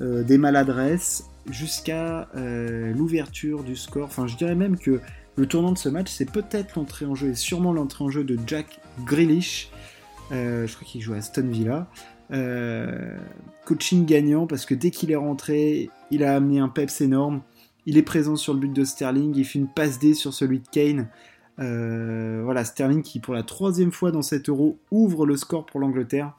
euh, 0.00 0.22
des 0.22 0.38
maladresses 0.38 1.28
jusqu'à 1.48 2.28
euh, 2.34 2.92
l'ouverture 2.92 3.62
du 3.62 3.76
score. 3.76 4.06
Enfin, 4.06 4.26
je 4.26 4.36
dirais 4.36 4.56
même 4.56 4.78
que 4.78 5.00
le 5.36 5.46
tournant 5.46 5.72
de 5.72 5.78
ce 5.78 5.88
match, 5.88 6.10
c'est 6.10 6.30
peut-être 6.30 6.76
l'entrée 6.76 7.06
en 7.06 7.14
jeu 7.14 7.28
et 7.28 7.34
sûrement 7.34 7.72
l'entrée 7.72 8.04
en 8.04 8.10
jeu 8.10 8.24
de 8.24 8.38
Jack 8.46 8.80
Grealish. 9.04 9.70
je 10.30 10.72
crois 10.74 10.86
qu'il 10.86 11.00
joue 11.00 11.12
à 11.12 11.16
Aston 11.16 11.48
Villa. 11.48 11.88
coaching 13.64 14.06
gagnant 14.06 14.46
parce 14.46 14.64
que 14.66 14.74
dès 14.74 14.90
qu'il 14.90 15.10
est 15.10 15.16
rentré, 15.16 15.90
il 16.10 16.24
a 16.24 16.34
amené 16.36 16.58
un 16.58 16.68
peps 16.68 17.00
énorme. 17.00 17.42
Il 17.86 17.96
est 17.96 18.02
présent 18.02 18.34
sur 18.34 18.52
le 18.52 18.58
but 18.60 18.72
de 18.72 18.84
Sterling, 18.84 19.32
il 19.36 19.44
fait 19.44 19.60
une 19.60 19.68
passe 19.68 20.00
D 20.00 20.14
sur 20.14 20.34
celui 20.34 20.58
de 20.58 20.68
Kane. 20.68 21.08
Euh, 21.58 22.42
voilà, 22.44 22.64
Sterling 22.64 23.02
qui 23.02 23.20
pour 23.20 23.32
la 23.32 23.42
troisième 23.42 23.92
fois 23.92 24.10
dans 24.10 24.22
cet 24.22 24.48
euro 24.48 24.78
ouvre 24.90 25.24
le 25.24 25.36
score 25.36 25.64
pour 25.66 25.80
l'Angleterre. 25.80 26.32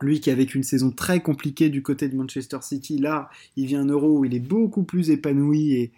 Lui 0.00 0.20
qui 0.20 0.30
avec 0.30 0.54
une 0.54 0.62
saison 0.62 0.90
très 0.90 1.20
compliquée 1.20 1.68
du 1.68 1.82
côté 1.82 2.08
de 2.08 2.16
Manchester 2.16 2.58
City, 2.62 2.98
là 2.98 3.30
il 3.56 3.66
vient 3.66 3.82
un 3.82 3.86
euro 3.86 4.18
où 4.18 4.24
il 4.24 4.34
est 4.34 4.40
beaucoup 4.40 4.82
plus 4.82 5.10
épanoui 5.10 5.74
et 5.74 5.92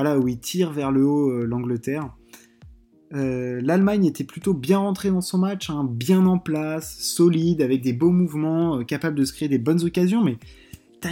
voilà 0.00 0.18
où 0.18 0.28
il 0.28 0.38
tire 0.38 0.72
vers 0.72 0.90
le 0.90 1.04
haut 1.04 1.30
euh, 1.30 1.44
l'Angleterre. 1.44 2.10
Euh, 3.12 3.60
L'Allemagne 3.62 4.06
était 4.06 4.24
plutôt 4.24 4.54
bien 4.54 4.78
rentrée 4.78 5.10
dans 5.10 5.20
son 5.20 5.38
match, 5.38 5.68
hein, 5.68 5.86
bien 5.90 6.26
en 6.26 6.38
place, 6.38 6.98
solide, 6.98 7.60
avec 7.60 7.82
des 7.82 7.92
beaux 7.92 8.12
mouvements, 8.12 8.82
capable 8.84 9.16
de 9.16 9.24
se 9.24 9.32
créer 9.32 9.48
des 9.48 9.58
bonnes 9.58 9.84
occasions, 9.84 10.22
mais 10.22 10.38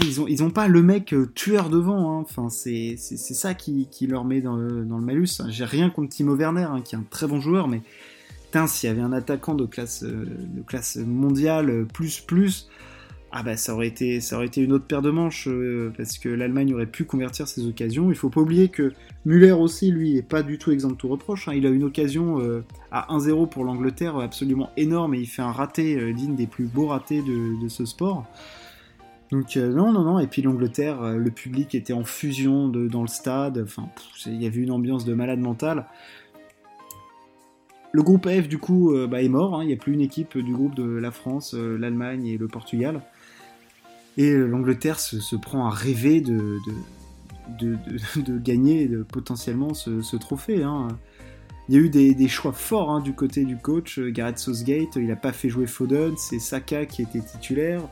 ils 0.03 0.21
ont, 0.21 0.27
ils 0.27 0.43
ont 0.43 0.51
pas 0.51 0.69
le 0.69 0.83
mec 0.83 1.13
euh, 1.13 1.31
tueur 1.35 1.71
devant. 1.71 2.19
Hein. 2.19 2.23
Enfin, 2.23 2.49
c'est, 2.49 2.97
ça 2.97 3.55
qui, 3.55 3.89
leur 4.07 4.25
met 4.25 4.41
dans 4.41 4.57
le, 4.57 4.85
malus. 4.85 5.43
J'ai 5.49 5.65
rien 5.65 5.91
contre 5.91 6.11
Timo 6.11 6.35
Werner, 6.35 6.65
hein, 6.71 6.83
qui 6.83 6.95
est 6.95 6.99
un 6.99 7.05
très 7.09 7.27
bon 7.27 7.41
joueur, 7.41 7.69
mais 7.69 7.83
s'il 8.67 8.89
y 8.89 8.91
avait 8.91 9.03
un 9.03 9.13
attaquant 9.13 9.55
de 9.55 9.67
classe, 9.67 10.05
euh, 10.05 10.25
de 10.25 10.63
classe 10.63 10.97
mondiale 10.97 11.71
euh, 11.71 11.85
plus 11.85 12.21
plus, 12.21 12.69
ah 13.31 13.43
bah 13.43 13.57
ça 13.57 13.75
aurait 13.75 13.89
été, 13.89 14.21
ça 14.21 14.37
aurait 14.37 14.47
été 14.47 14.63
une 14.63 14.73
autre 14.73 14.87
paire 14.87 15.03
de 15.03 15.11
manches 15.11 15.49
parce 15.97 16.17
que 16.19 16.29
l'Allemagne 16.31 16.73
aurait 16.73 16.87
pu 16.87 17.05
convertir 17.05 17.47
ses 17.47 17.67
occasions. 17.67 18.11
Il 18.11 18.17
faut 18.17 18.31
pas 18.31 18.41
oublier 18.41 18.69
que 18.69 18.93
Müller 19.27 19.53
aussi, 19.53 19.91
lui, 19.91 20.17
est 20.17 20.23
pas 20.23 20.43
du 20.43 20.57
tout 20.57 20.71
exempt 20.71 20.93
de 20.93 20.97
tout 20.97 21.09
reproche. 21.09 21.47
Hein. 21.49 21.53
Il 21.55 21.67
a 21.67 21.69
une 21.69 21.85
occasion 21.85 22.39
à 22.91 23.15
1-0 23.15 23.49
pour 23.51 23.65
l'Angleterre 23.65 24.17
absolument 24.17 24.71
énorme 24.79 25.15
et 25.15 25.19
il 25.19 25.27
fait 25.27 25.43
un 25.43 25.53
raté 25.53 26.13
digne 26.15 26.37
des 26.37 26.47
plus 26.47 26.65
beaux 26.65 26.87
ratés 26.87 27.23
de, 27.23 27.69
ce 27.69 27.85
sport. 27.85 28.25
Donc 29.31 29.57
euh, 29.57 29.73
non, 29.73 29.93
non, 29.93 30.03
non. 30.03 30.19
Et 30.19 30.27
puis 30.27 30.43
l'Angleterre, 30.43 31.03
euh, 31.03 31.17
le 31.17 31.31
public 31.31 31.75
était 31.75 31.93
en 31.93 32.05
fusion 32.05 32.69
dans 32.69 33.03
le 33.03 33.09
stade. 33.09 33.63
Enfin, 33.63 33.89
il 34.27 34.43
y 34.43 34.47
avait 34.47 34.61
une 34.61 34.71
ambiance 34.71 35.05
de 35.05 35.15
malade 35.15 35.41
mental. 35.41 35.87
Le 37.93 38.03
groupe 38.03 38.29
F, 38.29 38.49
du 38.49 38.59
coup, 38.59 38.95
euh, 38.95 39.07
bah, 39.07 39.23
est 39.23 39.29
mort. 39.29 39.55
Hein. 39.55 39.65
Il 39.65 39.69
n'y 39.69 39.73
a 39.73 39.77
plus 39.77 39.93
une 39.93 40.01
équipe 40.01 40.37
du 40.37 40.53
groupe 40.53 40.75
de 40.75 40.85
la 40.85 41.11
France, 41.11 41.55
l'Allemagne 41.55 42.27
et 42.27 42.39
le 42.39 42.49
Portugal. 42.49 43.03
Et 44.19 44.37
l'Angleterre 44.37 44.99
se, 44.99 45.37
prend 45.37 45.67
à 45.67 45.71
rêver 45.71 46.21
de, 46.21 46.59
de, 47.61 48.39
gagner 48.39 48.91
potentiellement 49.11 49.75
ce, 49.75 50.17
trophée. 50.17 50.65
Hein. 50.65 50.89
Il 51.69 51.77
y 51.77 51.79
a 51.79 51.81
eu 51.81 51.89
des, 51.89 52.29
choix 52.29 52.53
forts 52.53 52.91
hein, 52.91 53.01
du 53.01 53.13
côté 53.13 53.45
du 53.45 53.57
coach 53.57 54.01
Gareth 54.01 54.39
Southgate. 54.39 54.97
Il 54.97 55.07
n'a 55.07 55.15
pas 55.15 55.33
fait 55.33 55.49
jouer 55.49 55.69
Foden, 55.69 56.15
c'est 56.17 56.41
Saka 56.41 56.85
qui 56.85 57.03
était 57.03 57.21
titulaire. 57.21 57.83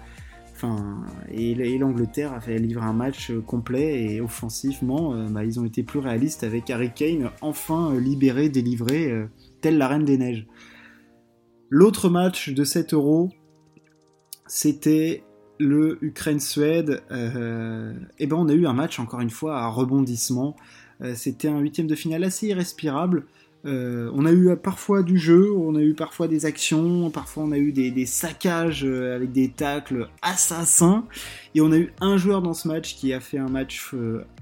Enfin, 0.53 1.05
et, 1.31 1.55
l'Angleterre 1.79 2.33
a 2.33 2.41
fait 2.41 2.59
livrer 2.59 2.87
un 2.87 2.93
match 2.93 3.31
complet 3.47 4.15
et 4.15 4.21
offensivement, 4.21 5.15
bah, 5.29 5.45
ils 5.45 5.61
ont 5.61 5.65
été 5.65 5.85
plus 5.85 6.01
réalistes 6.01 6.43
avec 6.43 6.69
Harry 6.71 6.93
Kane 6.93 7.31
enfin 7.41 7.95
libéré, 8.01 8.49
délivré, 8.49 9.15
telle 9.61 9.79
la 9.79 9.87
Reine 9.87 10.05
des 10.05 10.19
Neiges. 10.19 10.49
L'autre 11.71 12.09
match 12.09 12.49
de 12.49 12.65
7 12.65 12.95
euros, 12.95 13.31
c'était 14.49 15.23
le 15.59 15.99
Ukraine-Suède. 16.03 17.03
Euh, 17.11 17.93
et 18.19 18.27
ben 18.27 18.37
on 18.37 18.49
a 18.49 18.53
eu 18.53 18.67
un 18.67 18.73
match 18.73 18.99
encore 18.99 19.21
une 19.21 19.31
fois 19.31 19.59
à 19.59 19.67
rebondissement. 19.69 20.57
Euh, 21.03 21.15
c'était 21.15 21.49
un 21.49 21.59
huitième 21.59 21.87
de 21.87 21.95
finale 21.95 22.25
assez 22.25 22.49
irrespirable. 22.49 23.25
Euh, 23.65 24.11
on 24.15 24.27
a 24.27 24.33
eu 24.33 24.55
parfois 24.57 25.03
du 25.03 25.19
jeu, 25.19 25.53
on 25.53 25.75
a 25.75 25.81
eu 25.81 25.95
parfois 25.95 26.29
des 26.29 26.47
actions, 26.47 27.11
parfois 27.11 27.45
on 27.45 27.53
a 27.53 27.59
eu 27.59 27.73
des, 27.73 28.07
saccages 28.07 28.85
avec 28.85 29.33
des 29.33 29.49
tacles 29.49 30.09
assassins. 30.23 31.05
Et 31.55 31.61
on 31.61 31.73
a 31.73 31.77
eu 31.79 31.93
un 32.01 32.17
joueur 32.17 32.43
dans 32.43 32.55
ce 32.55 32.69
match 32.69 32.95
qui 32.95 33.13
a 33.13 33.19
fait 33.19 33.39
un 33.39 33.49
match, 33.49 33.93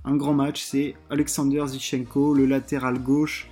un 0.05 0.17
grand 0.17 0.35
match, 0.35 0.63
c'est 0.63 0.95
Alexander 1.09 1.65
Zichenko, 1.67 2.35
le 2.35 2.45
latéral 2.45 2.99
gauche 2.99 3.49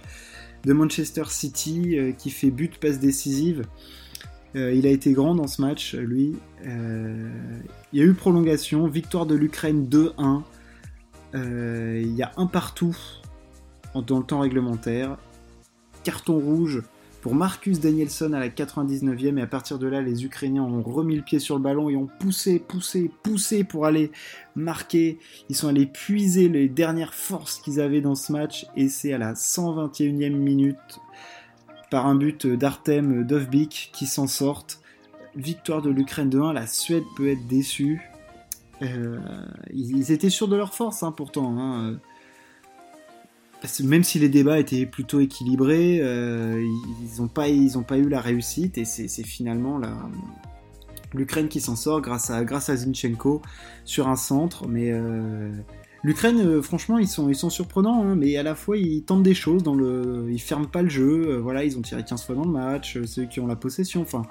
de 0.65 0.75
Manchester 0.75 1.25
City 1.29 1.97
qui 2.19 2.29
fait 2.29 2.51
but, 2.51 2.79
passe 2.79 3.01
décisive. 3.01 3.63
Euh, 4.55 4.73
il 4.73 4.87
a 4.87 4.91
été 4.91 5.13
grand 5.13 5.35
dans 5.35 5.47
ce 5.47 5.63
match, 5.63 5.95
lui. 5.95 6.37
Euh, 6.67 7.31
il 7.93 7.99
y 7.99 8.03
a 8.03 8.05
eu 8.05 8.15
prolongation, 8.15 8.87
victoire 8.87 9.27
de 9.27 9.35
l'Ukraine 9.35 9.89
2-1. 9.89 10.43
il 11.35 12.15
y 12.15 12.23
a 12.23 12.33
un 12.37 12.47
partout 12.47 12.97
dans 13.95 14.19
le 14.19 14.25
temps 14.25 14.41
réglementaire. 14.41 15.17
Carton 16.05 16.39
rouge 16.39 16.83
pour 17.23 17.37
Marcus 17.37 17.79
Danielson 17.79 18.33
à 18.33 18.41
la 18.41 18.49
99e 18.49 19.39
et 19.39 19.43
à 19.43 19.47
partir 19.47 19.79
de 19.79 19.87
là 19.87 20.03
les 20.03 20.25
Ukrainiens 20.25 20.65
ont 20.65 20.83
remis 20.83 21.15
le 21.15 21.23
pied 21.23 21.39
sur 21.39 21.55
le 21.55 21.63
ballon 21.63 21.89
et 21.89 21.95
ont 21.95 22.09
poussé, 22.19 22.59
poussé, 22.59 23.11
poussé 23.23 23.63
pour 23.63 23.87
aller 23.87 24.11
marquer. 24.57 25.21
Ils 25.49 25.55
sont 25.55 25.69
allés 25.69 25.87
puiser 25.87 26.49
les 26.49 26.69
dernières 26.69 27.15
forces 27.15 27.61
qu'ils 27.61 27.81
avaient 27.81 28.01
dans 28.01 28.17
ce 28.17 28.33
match 28.33 28.67
et 28.77 28.89
c'est 28.89 29.13
à 29.13 29.19
la 29.19 29.35
121e 29.35 30.35
minute 30.35 31.01
par 31.93 32.07
un 32.07 32.15
but 32.15 32.47
d'Artem 32.47 33.23
Dovbik 33.23 33.91
qui 33.93 34.07
s'en 34.07 34.27
sortent. 34.27 34.81
Victoire 35.37 35.83
de 35.83 35.91
l'Ukraine 35.91 36.31
de 36.31 36.41
1, 36.41 36.55
la 36.55 36.67
Suède 36.67 37.05
peut 37.17 37.29
être 37.29 37.47
déçue. 37.47 38.01
Euh, 38.81 39.19
ils, 39.75 40.11
étaient 40.11 40.31
sûrs 40.31 40.49
de 40.49 40.57
leur 40.57 40.73
force 40.73 41.03
hein, 41.03 41.13
pourtant. 41.13 41.59
Hein 41.59 41.99
même 43.85 44.05
si 44.05 44.19
les 44.19 44.31
débats 44.31 44.59
étaient 44.59 44.87
plutôt 44.87 45.21
équilibrés, 45.21 46.01
euh, 46.01 46.67
ils 47.03 47.21
n'ont 47.21 47.29
pas, 47.29 47.49
eu 47.51 48.09
la 48.09 48.21
réussite 48.23 48.79
et 48.79 48.87
c'est 48.87 49.23
finalement 49.23 49.79
l'Ukraine 51.13 51.49
qui 51.49 51.61
s'en 51.61 51.77
sort 51.77 52.01
grâce 52.01 52.31
à, 52.31 52.43
grâce 52.43 52.71
à 52.71 52.77
Zinchenko 52.77 53.43
sur 53.85 54.09
un 54.09 54.17
centre. 54.17 54.67
Mais 54.67 54.91
euh, 54.93 55.53
l'Ukraine, 56.03 56.41
euh, 56.41 56.63
franchement, 56.63 56.99
ils 56.99 57.09
sont, 57.09 57.29
ils 57.29 57.37
sont 57.37 57.51
surprenants, 57.51 58.03
hein, 58.03 58.17
mais 58.17 58.37
à 58.37 58.43
la 58.43 58.55
fois 58.55 58.77
ils 58.77 59.03
tentent 59.03 59.23
des 59.23 59.35
choses, 59.35 59.63
ils 60.29 60.41
ferment 60.41 60.67
pas 60.67 60.83
le 60.83 60.89
jeu. 60.89 61.37
voilà, 61.37 61.65
ils 61.65 61.79
ont 61.79 61.83
tiré 61.83 62.05
15 62.05 62.25
fois 62.25 62.35
dans 62.35 62.45
le 62.45 62.51
match, 62.51 62.99
ceux 63.05 63.25
qui 63.25 63.41
ont 63.41 63.47
la 63.47 63.57
possession. 63.57 64.03
Enfin, 64.03 64.23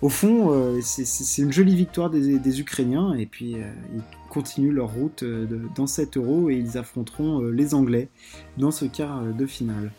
au 0.00 0.08
fond, 0.08 0.80
c'est 0.82 1.42
une 1.42 1.52
jolie 1.52 1.76
victoire 1.76 2.10
des, 2.10 2.60
Ukrainiens 2.60 3.14
et 3.14 3.26
puis 3.26 3.52
ils 3.94 4.02
continuent 4.32 4.72
leur 4.72 4.90
route 4.90 5.24
euh, 5.24 5.46
dans 5.74 5.86
7 5.86 6.16
euros 6.16 6.48
et 6.48 6.54
ils 6.54 6.78
affronteront 6.78 7.42
euh, 7.42 7.50
les 7.50 7.74
Anglais 7.74 8.08
dans 8.56 8.70
ce 8.70 8.86
quart 8.86 9.18
euh, 9.18 9.32
de 9.32 9.44
finale. 9.44 9.92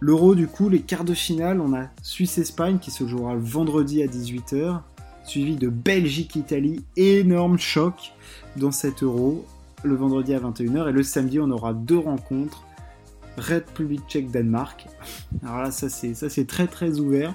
L'Euro, 0.00 0.34
du 0.34 0.48
coup, 0.48 0.68
les 0.68 0.80
quarts 0.80 1.04
de 1.04 1.14
finale, 1.14 1.60
on 1.60 1.72
a 1.72 1.86
Suisse-Espagne 2.02 2.78
qui 2.78 2.90
se 2.90 3.06
jouera 3.06 3.34
le 3.34 3.40
vendredi 3.40 4.02
à 4.02 4.06
18h, 4.06 4.80
suivi 5.24 5.54
de 5.54 5.68
Belgique-Italie, 5.68 6.84
énorme 6.96 7.56
choc 7.56 8.12
dans 8.56 8.72
7 8.72 9.04
euros, 9.04 9.46
le 9.82 9.94
vendredi 9.94 10.34
à 10.34 10.40
21h, 10.40 10.88
et 10.88 10.92
le 10.92 11.02
samedi, 11.02 11.38
on 11.40 11.50
aura 11.50 11.74
deux 11.74 11.98
rencontres, 11.98 12.64
République 13.36 14.06
tchèque-Danemark. 14.08 14.86
Alors 15.42 15.62
là, 15.62 15.70
ça 15.70 15.88
c'est 15.88 16.46
très 16.46 16.66
très 16.66 16.98
ouvert. 17.00 17.34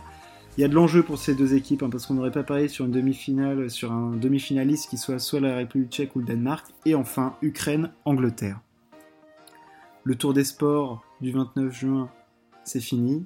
Il 0.58 0.62
y 0.62 0.63
a 0.65 0.67
de 0.67 0.75
l'enjeu 0.75 1.01
pour 1.01 1.17
ces 1.17 1.34
deux 1.34 1.54
équipes, 1.54 1.84
hein, 1.84 1.89
parce 1.89 2.06
qu'on 2.06 2.15
n'aurait 2.15 2.32
pas 2.32 2.43
parié 2.43 2.67
sur 2.67 2.86
une 2.86 2.91
demi-finale, 2.91 3.69
sur 3.69 3.91
un 3.91 4.12
demi-finaliste 4.15 4.89
qui 4.89 4.97
soit 4.97 5.19
soit 5.19 5.39
la 5.39 5.56
République 5.56 5.91
tchèque 5.91 6.15
ou 6.15 6.19
le 6.19 6.25
Danemark, 6.25 6.65
et 6.86 6.95
enfin 6.95 7.36
Ukraine-Angleterre. 7.41 8.60
Le 10.04 10.15
tour 10.15 10.34
des 10.34 10.43
sports 10.43 11.06
du 11.21 11.32
29 11.32 11.71
juin, 11.71 12.10
c'est 12.63 12.82
fini. 12.82 13.23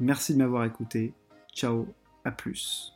Merci 0.00 0.32
de 0.32 0.38
m'avoir 0.38 0.64
écouté. 0.64 1.12
Ciao, 1.54 1.86
à 2.24 2.32
plus. 2.32 2.93